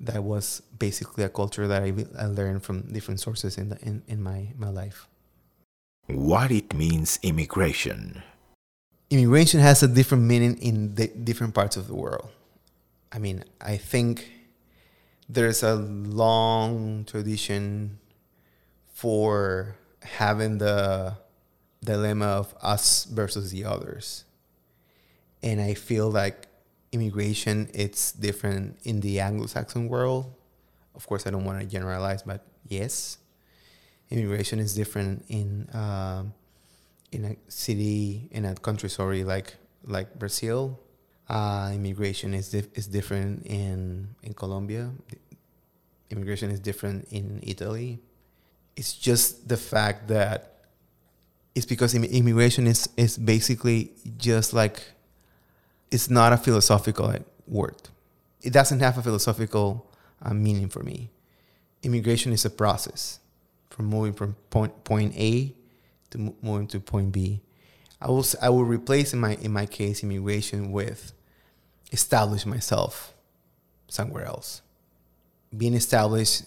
That 0.00 0.22
was 0.24 0.60
basically 0.78 1.24
a 1.24 1.28
culture 1.28 1.66
that 1.66 1.82
I, 1.82 1.94
I 2.18 2.26
learned 2.26 2.62
from 2.62 2.92
different 2.92 3.20
sources 3.20 3.56
in, 3.56 3.70
the, 3.70 3.78
in, 3.80 4.02
in 4.06 4.22
my, 4.22 4.48
my 4.58 4.68
life. 4.68 5.08
What 6.06 6.50
it 6.50 6.74
means 6.74 7.18
immigration. 7.22 8.22
Immigration 9.08 9.60
has 9.60 9.82
a 9.82 9.88
different 9.88 10.24
meaning 10.24 10.58
in 10.58 10.96
the 10.96 11.06
different 11.06 11.54
parts 11.54 11.76
of 11.76 11.86
the 11.86 11.94
world. 11.94 12.28
I 13.12 13.18
mean, 13.18 13.44
I 13.60 13.76
think 13.76 14.30
there's 15.28 15.62
a 15.62 15.76
long 15.76 17.04
tradition 17.06 18.00
for 18.92 19.76
having 20.02 20.58
the 20.58 21.16
dilemma 21.84 22.26
of 22.26 22.54
us 22.62 23.04
versus 23.04 23.50
the 23.50 23.64
others. 23.64 24.24
And 25.42 25.60
I 25.60 25.74
feel 25.74 26.10
like 26.10 26.48
immigration 26.92 27.68
it's 27.74 28.12
different 28.12 28.78
in 28.84 29.00
the 29.00 29.20
Anglo-Saxon 29.20 29.88
world. 29.88 30.32
Of 30.94 31.06
course, 31.06 31.26
I 31.26 31.30
don't 31.30 31.44
want 31.44 31.60
to 31.60 31.66
generalize, 31.66 32.22
but 32.22 32.46
yes, 32.68 33.18
immigration 34.10 34.58
is 34.58 34.74
different 34.74 35.24
in 35.28 35.68
uh, 35.70 36.24
in 37.12 37.24
a 37.24 37.36
city 37.48 38.28
in 38.30 38.44
a 38.44 38.54
country, 38.54 38.88
sorry, 38.88 39.24
like 39.24 39.56
like 39.86 40.18
Brazil 40.18 40.78
uh, 41.28 41.70
immigration 41.74 42.34
is 42.34 42.50
dif- 42.50 42.76
is 42.76 42.86
different 42.86 43.46
in 43.46 44.08
in 44.22 44.34
Colombia. 44.34 44.90
Immigration 46.10 46.50
is 46.50 46.60
different 46.60 47.08
in 47.10 47.40
Italy. 47.42 48.00
It's 48.76 48.94
just 48.94 49.48
the 49.48 49.56
fact 49.56 50.08
that 50.08 50.53
it's 51.54 51.66
because 51.66 51.94
immigration 51.94 52.66
is 52.66 52.88
is 52.96 53.16
basically 53.16 53.92
just 54.18 54.52
like 54.52 54.82
it's 55.90 56.10
not 56.10 56.32
a 56.32 56.36
philosophical 56.36 57.14
word. 57.46 57.76
It 58.42 58.52
doesn't 58.52 58.80
have 58.80 58.98
a 58.98 59.02
philosophical 59.02 59.88
uh, 60.20 60.34
meaning 60.34 60.68
for 60.68 60.82
me. 60.82 61.10
Immigration 61.82 62.32
is 62.32 62.44
a 62.44 62.50
process 62.50 63.20
from 63.70 63.86
moving 63.86 64.12
from 64.12 64.36
point 64.50 64.84
point 64.84 65.14
A 65.16 65.54
to 66.10 66.34
moving 66.42 66.66
to 66.68 66.80
point 66.80 67.12
B. 67.12 67.40
I 68.00 68.08
will 68.08 68.26
I 68.42 68.48
will 68.50 68.64
replace 68.64 69.12
in 69.12 69.20
my 69.20 69.36
in 69.36 69.52
my 69.52 69.66
case 69.66 70.02
immigration 70.02 70.72
with 70.72 71.12
establish 71.92 72.44
myself 72.44 73.14
somewhere 73.88 74.24
else. 74.24 74.62
Being 75.56 75.74
established 75.74 76.42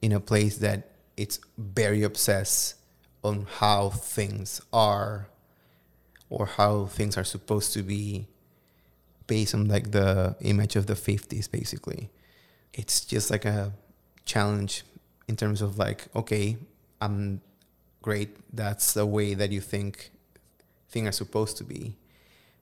in 0.00 0.12
a 0.12 0.20
place 0.20 0.58
that 0.58 0.90
it's 1.16 1.40
very 1.58 2.04
obsessed 2.04 2.76
on 3.24 3.46
how 3.58 3.90
things 3.90 4.60
are 4.72 5.28
or 6.28 6.46
how 6.46 6.86
things 6.86 7.16
are 7.16 7.24
supposed 7.24 7.72
to 7.72 7.82
be 7.82 8.26
based 9.26 9.54
on 9.54 9.66
like 9.66 9.90
the 9.92 10.36
image 10.40 10.76
of 10.76 10.86
the 10.86 10.94
50s 10.94 11.50
basically. 11.50 12.10
It's 12.72 13.04
just 13.04 13.30
like 13.30 13.44
a 13.44 13.72
challenge 14.24 14.84
in 15.28 15.36
terms 15.36 15.62
of 15.62 15.78
like 15.78 16.08
okay, 16.14 16.56
I'm 17.00 17.40
great. 18.02 18.36
That's 18.54 18.92
the 18.92 19.06
way 19.06 19.34
that 19.34 19.50
you 19.50 19.60
think 19.60 20.10
things 20.88 21.08
are 21.08 21.12
supposed 21.12 21.56
to 21.58 21.64
be. 21.64 21.96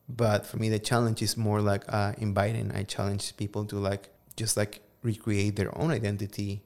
But 0.08 0.46
for 0.46 0.56
me, 0.56 0.68
the 0.68 0.78
challenge 0.78 1.22
is 1.22 1.36
more 1.36 1.60
like 1.60 1.84
uh, 1.88 2.12
inviting. 2.18 2.72
I 2.72 2.82
challenge 2.82 3.36
people 3.36 3.64
to 3.66 3.76
like 3.76 4.10
just 4.36 4.56
like 4.56 4.82
recreate 5.02 5.56
their 5.56 5.76
own 5.76 5.90
identity 5.90 6.62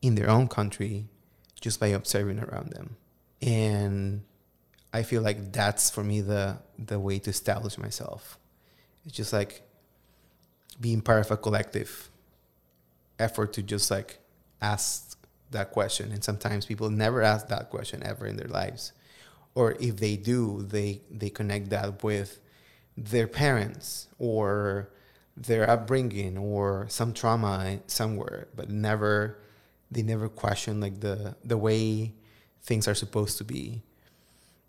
in 0.00 0.14
their 0.14 0.30
own 0.30 0.48
country 0.48 1.06
just 1.60 1.80
by 1.80 1.88
observing 1.88 2.40
around 2.40 2.70
them. 2.70 2.96
And 3.44 4.22
I 4.92 5.02
feel 5.02 5.22
like 5.22 5.52
that's 5.52 5.90
for 5.90 6.02
me 6.02 6.22
the 6.22 6.58
the 6.78 6.98
way 6.98 7.18
to 7.20 7.30
establish 7.30 7.76
myself. 7.78 8.38
It's 9.04 9.14
just 9.14 9.32
like 9.32 9.62
being 10.80 11.02
part 11.02 11.26
of 11.26 11.30
a 11.30 11.36
collective 11.36 12.10
effort 13.18 13.52
to 13.54 13.62
just 13.62 13.90
like 13.90 14.18
ask 14.62 15.18
that 15.50 15.70
question. 15.72 16.10
And 16.10 16.24
sometimes 16.24 16.64
people 16.66 16.90
never 16.90 17.22
ask 17.22 17.48
that 17.48 17.70
question 17.70 18.02
ever 18.02 18.26
in 18.26 18.36
their 18.36 18.48
lives. 18.48 18.92
Or 19.54 19.76
if 19.78 19.96
they 19.98 20.16
do, 20.16 20.62
they 20.62 21.02
they 21.10 21.30
connect 21.30 21.70
that 21.70 22.02
with 22.02 22.40
their 22.96 23.28
parents 23.28 24.08
or 24.18 24.90
their 25.36 25.68
upbringing 25.68 26.38
or 26.38 26.86
some 26.88 27.12
trauma 27.12 27.80
somewhere, 27.86 28.48
but 28.56 28.70
never 28.70 29.38
they 29.90 30.02
never 30.02 30.28
question 30.28 30.80
like 30.80 31.00
the 31.00 31.36
the 31.44 31.58
way 31.58 32.14
things 32.64 32.88
are 32.88 32.94
supposed 32.94 33.38
to 33.38 33.44
be 33.44 33.82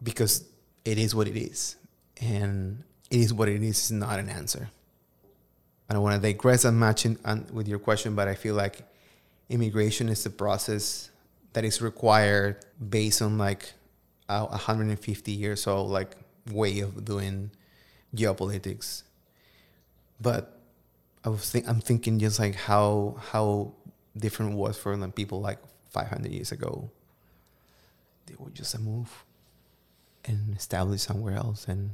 because 0.04 0.46
it 0.84 0.98
is 0.98 1.16
what 1.16 1.28
it 1.28 1.38
is 1.38 1.76
and 2.22 2.84
it 3.10 3.20
is 3.20 3.34
what 3.34 3.48
it 3.48 3.64
is 3.64 3.86
is 3.86 3.92
not 3.92 4.20
an 4.20 4.30
answer 4.30 4.70
i 5.90 5.94
don't 5.94 6.04
want 6.04 6.16
to 6.16 6.22
digress 6.22 6.66
on 6.66 6.78
much 6.78 7.06
on, 7.26 7.48
with 7.52 7.68
your 7.68 7.80
question 7.80 8.16
but 8.16 8.28
i 8.28 8.36
feel 8.36 8.56
like 8.56 8.84
immigration 9.50 10.10
is 10.10 10.24
the 10.24 10.30
process 10.30 11.10
that 11.54 11.64
is 11.64 11.82
required 11.82 12.58
based 12.90 13.22
on 13.22 13.38
like 13.38 13.74
a 14.28 14.46
150 14.46 15.32
years 15.32 15.68
old 15.68 15.90
like 15.90 16.16
way 16.52 16.80
of 16.80 17.06
doing 17.06 17.52
geopolitics. 18.14 19.04
But 20.20 20.60
I 21.24 21.30
was 21.30 21.50
think 21.50 21.68
I'm 21.68 21.82
thinking 21.82 22.20
just 22.20 22.40
like 22.40 22.56
how 22.56 23.18
how 23.32 23.74
different 24.16 24.54
it 24.54 24.56
was 24.56 24.78
for 24.78 24.96
like 24.96 25.16
people 25.16 25.42
like 25.42 25.60
500 25.90 26.32
years 26.32 26.52
ago. 26.52 26.90
They 28.26 28.36
would 28.38 28.56
just 28.56 28.74
a 28.74 28.80
move 28.80 29.24
and 30.24 30.56
establish 30.56 31.02
somewhere 31.02 31.36
else, 31.36 31.68
and 31.68 31.92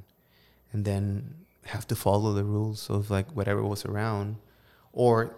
and 0.74 0.86
then 0.86 1.36
have 1.66 1.88
to 1.88 1.96
follow 1.96 2.34
the 2.34 2.44
rules 2.44 2.90
of 2.90 3.10
like 3.12 3.32
whatever 3.32 3.62
was 3.64 3.86
around, 3.86 4.38
or 4.94 5.36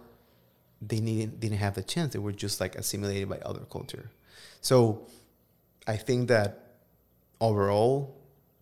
they 0.81 0.99
didn't 0.99 1.39
didn't 1.39 1.57
have 1.57 1.75
the 1.75 1.83
chance. 1.83 2.13
They 2.13 2.19
were 2.19 2.31
just 2.31 2.59
like 2.59 2.75
assimilated 2.75 3.29
by 3.29 3.39
other 3.39 3.65
culture. 3.71 4.11
So 4.61 5.07
I 5.87 5.97
think 5.97 6.29
that 6.29 6.77
overall, 7.41 8.15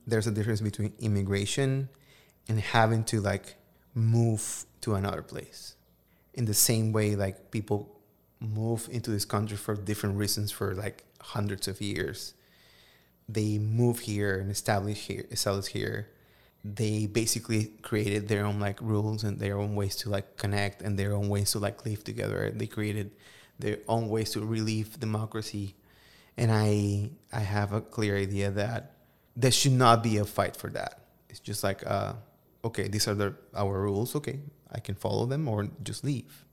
there's 0.07 0.27
a 0.27 0.31
difference 0.31 0.61
between 0.61 0.93
immigration 0.99 1.89
and 2.47 2.59
having 2.59 3.03
to 3.05 3.21
like 3.21 3.55
move 3.93 4.65
to 4.81 4.95
another 4.95 5.21
place 5.21 5.75
in 6.33 6.45
the 6.45 6.53
same 6.53 6.91
way 6.91 7.15
like 7.15 7.51
people 7.51 7.99
move 8.39 8.87
into 8.91 9.11
this 9.11 9.25
country 9.25 9.57
for 9.57 9.75
different 9.75 10.17
reasons 10.17 10.51
for 10.51 10.73
like 10.73 11.03
hundreds 11.21 11.67
of 11.67 11.81
years 11.81 12.33
they 13.29 13.57
move 13.57 13.99
here 13.99 14.39
and 14.39 14.51
establish 14.51 15.07
here 15.07 15.25
establish 15.31 15.67
here 15.67 16.09
they 16.63 17.07
basically 17.07 17.71
created 17.81 18.27
their 18.27 18.45
own 18.45 18.59
like 18.59 18.79
rules 18.81 19.23
and 19.23 19.39
their 19.39 19.57
own 19.57 19.75
ways 19.75 19.95
to 19.95 20.09
like 20.09 20.37
connect 20.37 20.81
and 20.81 20.97
their 20.97 21.13
own 21.13 21.29
ways 21.29 21.51
to 21.51 21.59
like 21.59 21.85
live 21.85 22.03
together 22.03 22.51
they 22.53 22.67
created 22.67 23.11
their 23.61 23.77
own 23.87 24.09
ways 24.09 24.31
to 24.31 24.41
relieve 24.45 24.99
democracy. 24.99 25.75
And 26.37 26.51
I 26.51 27.11
I 27.31 27.41
have 27.41 27.71
a 27.71 27.81
clear 27.81 28.17
idea 28.17 28.51
that 28.51 28.93
there 29.35 29.51
should 29.51 29.73
not 29.73 30.03
be 30.03 30.17
a 30.17 30.25
fight 30.25 30.55
for 30.57 30.69
that. 30.71 30.99
It's 31.29 31.39
just 31.39 31.63
like, 31.63 31.85
uh, 31.87 32.13
okay, 32.65 32.87
these 32.87 33.07
are 33.07 33.15
the 33.15 33.35
our 33.55 33.79
rules. 33.79 34.15
Okay, 34.15 34.39
I 34.71 34.79
can 34.79 34.95
follow 34.95 35.25
them 35.25 35.47
or 35.47 35.69
just 35.83 36.03
leave. 36.03 36.45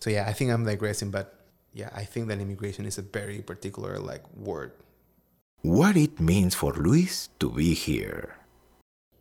So 0.00 0.10
yeah, 0.10 0.26
I 0.26 0.32
think 0.32 0.50
I'm 0.50 0.64
digressing, 0.64 1.10
but 1.10 1.41
yeah, 1.72 1.90
I 1.94 2.04
think 2.04 2.28
that 2.28 2.40
immigration 2.40 2.86
is 2.86 2.98
a 2.98 3.02
very 3.02 3.40
particular 3.40 3.98
like 3.98 4.22
word. 4.34 4.72
What 5.62 5.96
it 5.96 6.20
means 6.20 6.54
for 6.54 6.72
Luis 6.72 7.28
to 7.38 7.50
be 7.50 7.74
here. 7.74 8.36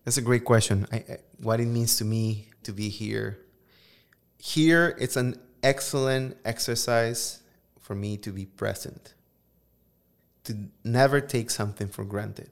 That's 0.03 0.17
a 0.17 0.21
great 0.21 0.43
question. 0.43 0.87
I, 0.91 0.95
I, 0.97 1.17
what 1.39 1.59
it 1.59 1.67
means 1.67 1.97
to 1.97 2.05
me 2.05 2.49
to 2.63 2.73
be 2.73 2.89
here. 2.89 3.39
Here, 4.39 4.97
it's 4.99 5.15
an 5.15 5.39
excellent 5.61 6.37
exercise 6.43 7.43
for 7.79 7.93
me 7.93 8.17
to 8.17 8.31
be 8.31 8.45
present, 8.45 9.13
to 10.45 10.55
never 10.83 11.21
take 11.21 11.51
something 11.51 11.87
for 11.87 12.03
granted. 12.03 12.49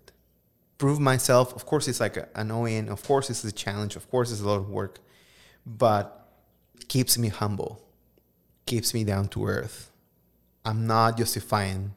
Prove 0.77 0.99
myself. 0.99 1.55
Of 1.55 1.65
course, 1.65 1.87
it's 1.87 1.99
like 1.99 2.15
a, 2.15 2.29
annoying. 2.35 2.89
Of 2.89 3.03
course, 3.03 3.29
it's 3.29 3.43
a 3.43 3.51
challenge. 3.51 3.95
Of 3.95 4.09
course, 4.11 4.31
it's 4.31 4.41
a 4.41 4.47
lot 4.47 4.57
of 4.57 4.69
work, 4.69 4.99
but 5.65 6.29
it 6.75 6.87
keeps 6.87 7.17
me 7.17 7.29
humble, 7.29 7.81
keeps 8.69 8.93
me 8.93 9.03
down 9.03 9.27
to 9.29 9.47
earth. 9.47 9.91
I'm 10.63 10.85
not 10.87 11.17
justifying 11.17 11.95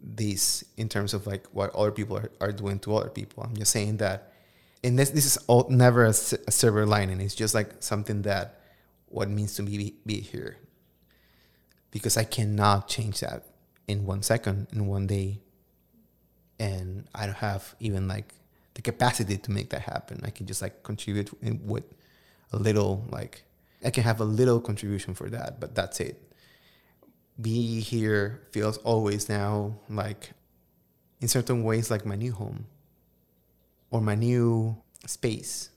this 0.00 0.64
in 0.76 0.88
terms 0.88 1.12
of 1.12 1.26
like 1.26 1.46
what 1.52 1.74
other 1.74 1.90
people 1.90 2.16
are, 2.16 2.30
are 2.40 2.52
doing 2.52 2.78
to 2.80 2.96
other 2.96 3.10
people. 3.10 3.42
I'm 3.42 3.56
just 3.56 3.72
saying 3.72 3.96
that 3.98 4.32
and 4.84 4.96
this 4.96 5.10
this 5.10 5.26
is 5.26 5.36
all, 5.48 5.66
never 5.68 6.04
a, 6.04 6.10
a 6.10 6.52
silver 6.52 6.86
lining. 6.86 7.20
It's 7.20 7.34
just 7.34 7.54
like 7.54 7.82
something 7.82 8.22
that 8.22 8.60
what 9.08 9.28
means 9.28 9.54
to 9.56 9.62
me 9.62 9.76
be, 9.76 9.94
be 10.06 10.20
here. 10.20 10.58
Because 11.90 12.16
I 12.16 12.24
cannot 12.24 12.88
change 12.88 13.20
that 13.20 13.44
in 13.88 14.06
one 14.06 14.22
second, 14.22 14.68
in 14.72 14.86
one 14.86 15.06
day, 15.06 15.40
and 16.60 17.08
I 17.14 17.26
don't 17.26 17.36
have 17.38 17.74
even 17.80 18.06
like 18.06 18.34
the 18.74 18.82
capacity 18.82 19.38
to 19.38 19.50
make 19.50 19.70
that 19.70 19.82
happen. 19.82 20.20
I 20.24 20.30
can 20.30 20.46
just 20.46 20.62
like 20.62 20.82
contribute 20.82 21.30
with 21.64 21.84
a 22.52 22.58
little 22.58 23.04
like 23.10 23.42
I 23.86 23.90
can 23.90 24.02
have 24.02 24.20
a 24.20 24.24
little 24.24 24.60
contribution 24.60 25.14
for 25.14 25.30
that, 25.30 25.60
but 25.60 25.76
that's 25.76 26.00
it. 26.00 26.20
Be 27.40 27.80
here 27.80 28.42
feels 28.50 28.78
always 28.78 29.28
now 29.28 29.78
like 29.88 30.32
in 31.20 31.28
certain 31.28 31.62
ways 31.62 31.90
like 31.90 32.04
my 32.04 32.16
new 32.16 32.32
home 32.32 32.66
or 33.90 34.00
my 34.00 34.16
new 34.16 34.76
space. 35.06 35.70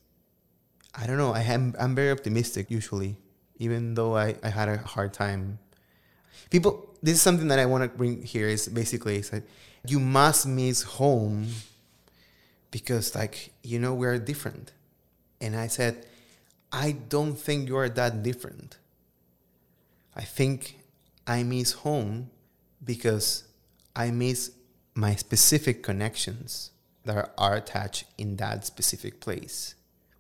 I 0.96 1.06
don't 1.06 1.18
know. 1.18 1.34
I 1.34 1.42
am 1.42 1.76
I'm 1.80 1.94
very 1.94 2.10
optimistic 2.10 2.72
usually, 2.72 3.18
even 3.58 3.94
though 3.94 4.18
I, 4.18 4.36
I 4.42 4.50
had 4.50 4.68
a 4.70 4.78
hard 4.78 5.14
time. 5.14 5.60
People, 6.50 6.90
this 7.04 7.14
is 7.16 7.22
something 7.22 7.50
that 7.50 7.60
I 7.60 7.68
want 7.68 7.84
to 7.84 7.96
bring 7.96 8.24
here. 8.24 8.48
Is 8.48 8.68
basically 8.68 9.18
it's 9.18 9.32
like 9.32 9.44
you 9.86 10.00
must 10.00 10.48
miss 10.48 10.82
home 10.82 11.48
because 12.72 13.14
like 13.14 13.54
you 13.62 13.78
know 13.78 13.94
we're 13.94 14.18
different, 14.18 14.72
and 15.40 15.56
I 15.56 15.68
said 15.68 16.06
I 16.72 16.92
don't 16.92 17.36
think 17.36 17.68
you 17.68 17.78
are 17.78 17.90
that 17.90 18.22
different. 18.24 18.78
I 20.16 20.24
think 20.24 20.80
I 21.26 21.44
miss 21.44 21.72
home 21.72 22.30
because 22.84 23.44
I 23.96 24.12
miss 24.12 24.52
my 24.94 25.16
specific 25.16 25.82
connections 25.82 26.72
that 27.06 27.34
are 27.38 27.56
attached 27.56 28.06
in 28.18 28.36
that 28.38 28.66
specific 28.66 29.20
place. 29.20 29.76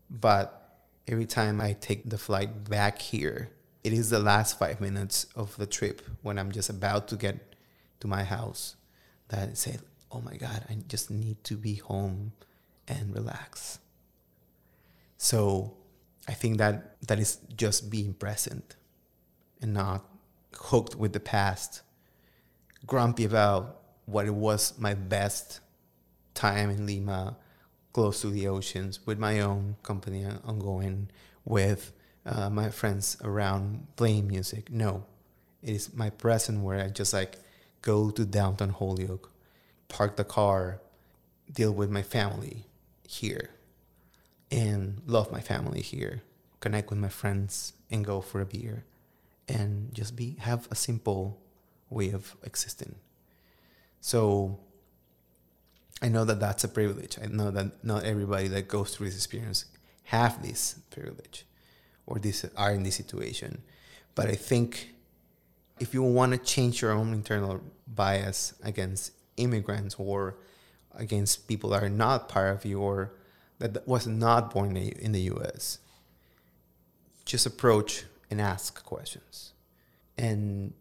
But 0.09 0.77
every 1.07 1.25
time 1.25 1.61
I 1.61 1.73
take 1.73 2.09
the 2.09 2.17
flight 2.17 2.69
back 2.69 2.99
here, 2.99 3.49
it 3.83 3.93
is 3.93 4.09
the 4.09 4.19
last 4.19 4.57
five 4.57 4.81
minutes 4.81 5.25
of 5.35 5.55
the 5.57 5.65
trip 5.65 6.01
when 6.21 6.39
I'm 6.39 6.51
just 6.51 6.69
about 6.69 7.07
to 7.09 7.15
get 7.15 7.55
to 7.99 8.07
my 8.07 8.23
house 8.23 8.75
that 9.29 9.49
I 9.49 9.53
say, 9.53 9.77
oh 10.11 10.21
my 10.21 10.35
God, 10.35 10.65
I 10.69 10.77
just 10.87 11.11
need 11.11 11.43
to 11.45 11.55
be 11.55 11.75
home 11.75 12.33
and 12.87 13.13
relax. 13.13 13.79
So 15.17 15.75
I 16.27 16.33
think 16.33 16.57
that 16.57 17.01
that 17.07 17.19
is 17.19 17.37
just 17.55 17.89
being 17.89 18.13
present 18.13 18.75
and 19.61 19.73
not 19.73 20.05
hooked 20.55 20.95
with 20.95 21.13
the 21.13 21.19
past, 21.19 21.81
grumpy 22.85 23.25
about 23.25 23.81
what 24.05 24.25
it 24.25 24.33
was 24.33 24.77
my 24.79 24.93
best 24.93 25.59
time 26.33 26.69
in 26.69 26.85
Lima, 26.85 27.37
close 27.93 28.21
to 28.21 28.29
the 28.29 28.47
oceans, 28.47 29.05
with 29.05 29.19
my 29.19 29.39
own 29.39 29.75
company 29.83 30.25
ongoing, 30.45 31.09
with 31.45 31.91
uh, 32.25 32.49
my 32.49 32.69
friends 32.69 33.17
around 33.23 33.87
playing 33.95 34.27
music. 34.27 34.71
No, 34.71 35.05
it 35.61 35.71
is 35.71 35.93
my 35.93 36.09
present 36.09 36.61
where 36.61 36.79
I 36.79 36.89
just 36.89 37.13
like 37.13 37.37
go 37.81 38.09
to 38.11 38.25
downtown 38.25 38.69
Holyoke, 38.69 39.31
park 39.87 40.15
the 40.15 40.23
car, 40.23 40.81
deal 41.51 41.71
with 41.71 41.89
my 41.89 42.03
family 42.03 42.65
here, 43.07 43.49
and 44.51 45.01
love 45.05 45.31
my 45.31 45.41
family 45.41 45.81
here, 45.81 46.21
connect 46.59 46.89
with 46.89 46.99
my 46.99 47.09
friends, 47.09 47.73
and 47.91 48.05
go 48.05 48.21
for 48.21 48.41
a 48.41 48.45
beer, 48.45 48.85
and 49.47 49.93
just 49.93 50.15
be 50.15 50.35
have 50.39 50.67
a 50.71 50.75
simple 50.75 51.39
way 51.89 52.11
of 52.11 52.35
existing. 52.43 52.95
So 54.01 54.59
I 56.01 56.07
know 56.07 56.25
that 56.25 56.39
that's 56.39 56.63
a 56.63 56.67
privilege. 56.67 57.17
I 57.21 57.27
know 57.27 57.51
that 57.51 57.83
not 57.83 58.03
everybody 58.03 58.47
that 58.49 58.67
goes 58.67 58.95
through 58.95 59.07
this 59.07 59.17
experience 59.17 59.65
have 60.05 60.41
this 60.41 60.79
privilege 60.89 61.45
or 62.05 62.19
this 62.19 62.45
are 62.55 62.71
in 62.71 62.83
this 62.83 62.95
situation. 62.95 63.61
But 64.15 64.27
I 64.27 64.35
think 64.35 64.89
if 65.79 65.93
you 65.93 66.01
want 66.03 66.31
to 66.31 66.37
change 66.37 66.81
your 66.81 66.91
own 66.91 67.13
internal 67.13 67.61
bias 67.87 68.53
against 68.63 69.11
immigrants 69.37 69.95
or 69.97 70.37
against 70.95 71.47
people 71.47 71.69
that 71.71 71.83
are 71.83 71.89
not 71.89 72.27
part 72.27 72.55
of 72.55 72.65
you 72.65 72.79
or 72.79 73.13
that 73.59 73.87
was 73.87 74.07
not 74.07 74.51
born 74.51 74.75
in 74.75 75.11
the 75.11 75.21
US, 75.33 75.79
just 77.25 77.45
approach 77.45 78.05
and 78.31 78.41
ask 78.41 78.83
questions. 78.83 79.53
And 80.17 80.73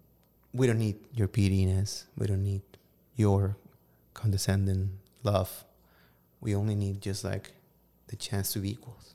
we 0.53 0.67
don't 0.67 0.79
need 0.79 0.97
your 1.13 1.29
pettiness. 1.29 2.07
We 2.17 2.27
don't 2.27 2.43
need 2.43 2.63
your 3.17 3.57
condescending 4.15 4.99
love. 5.23 5.65
We 6.41 6.55
only 6.55 6.75
need 6.75 7.01
just 7.01 7.25
like 7.25 7.53
the 8.07 8.17
chance 8.17 8.53
to 8.53 8.61
be 8.61 8.71
equals. 8.71 9.15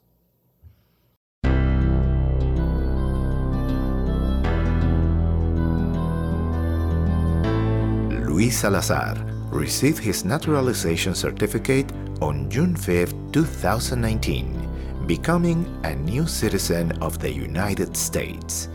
Luis 8.28 8.60
Salazar 8.60 9.15
received 9.52 9.99
his 9.99 10.26
naturalization 10.26 11.15
certificate 11.15 11.91
on 12.23 12.49
June 12.49 12.73
5, 12.73 13.33
2019, 13.33 15.03
becoming 15.05 15.67
a 15.83 15.93
new 15.93 16.25
citizen 16.25 16.93
of 17.03 17.19
the 17.19 17.29
United 17.29 17.97
States, 17.97 18.69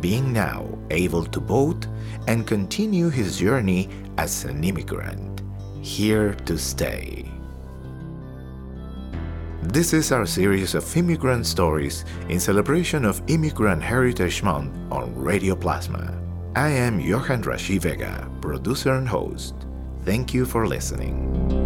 being 0.00 0.32
now 0.32 0.62
able 0.90 1.24
to 1.24 1.40
vote 1.40 1.88
and 2.28 2.46
continue 2.46 3.10
his 3.10 3.36
journey 3.36 3.88
as 4.16 4.44
an 4.44 4.62
immigrant 4.62 5.42
here 5.82 6.34
to 6.46 6.56
stay. 6.56 7.28
This 9.62 9.92
is 9.92 10.12
our 10.12 10.24
series 10.24 10.76
of 10.76 10.96
immigrant 10.96 11.46
stories 11.46 12.04
in 12.28 12.38
celebration 12.38 13.04
of 13.04 13.22
Immigrant 13.26 13.82
Heritage 13.82 14.44
Month 14.44 14.70
on 14.92 15.12
Radio 15.16 15.56
Plasma. 15.56 16.14
I 16.54 16.68
am 16.68 17.00
Johan 17.00 17.42
Rashi 17.42 17.80
Vega, 17.80 18.30
producer 18.40 18.94
and 18.94 19.08
host. 19.08 19.54
Thank 20.04 20.32
you 20.32 20.46
for 20.46 20.68
listening. 20.68 21.63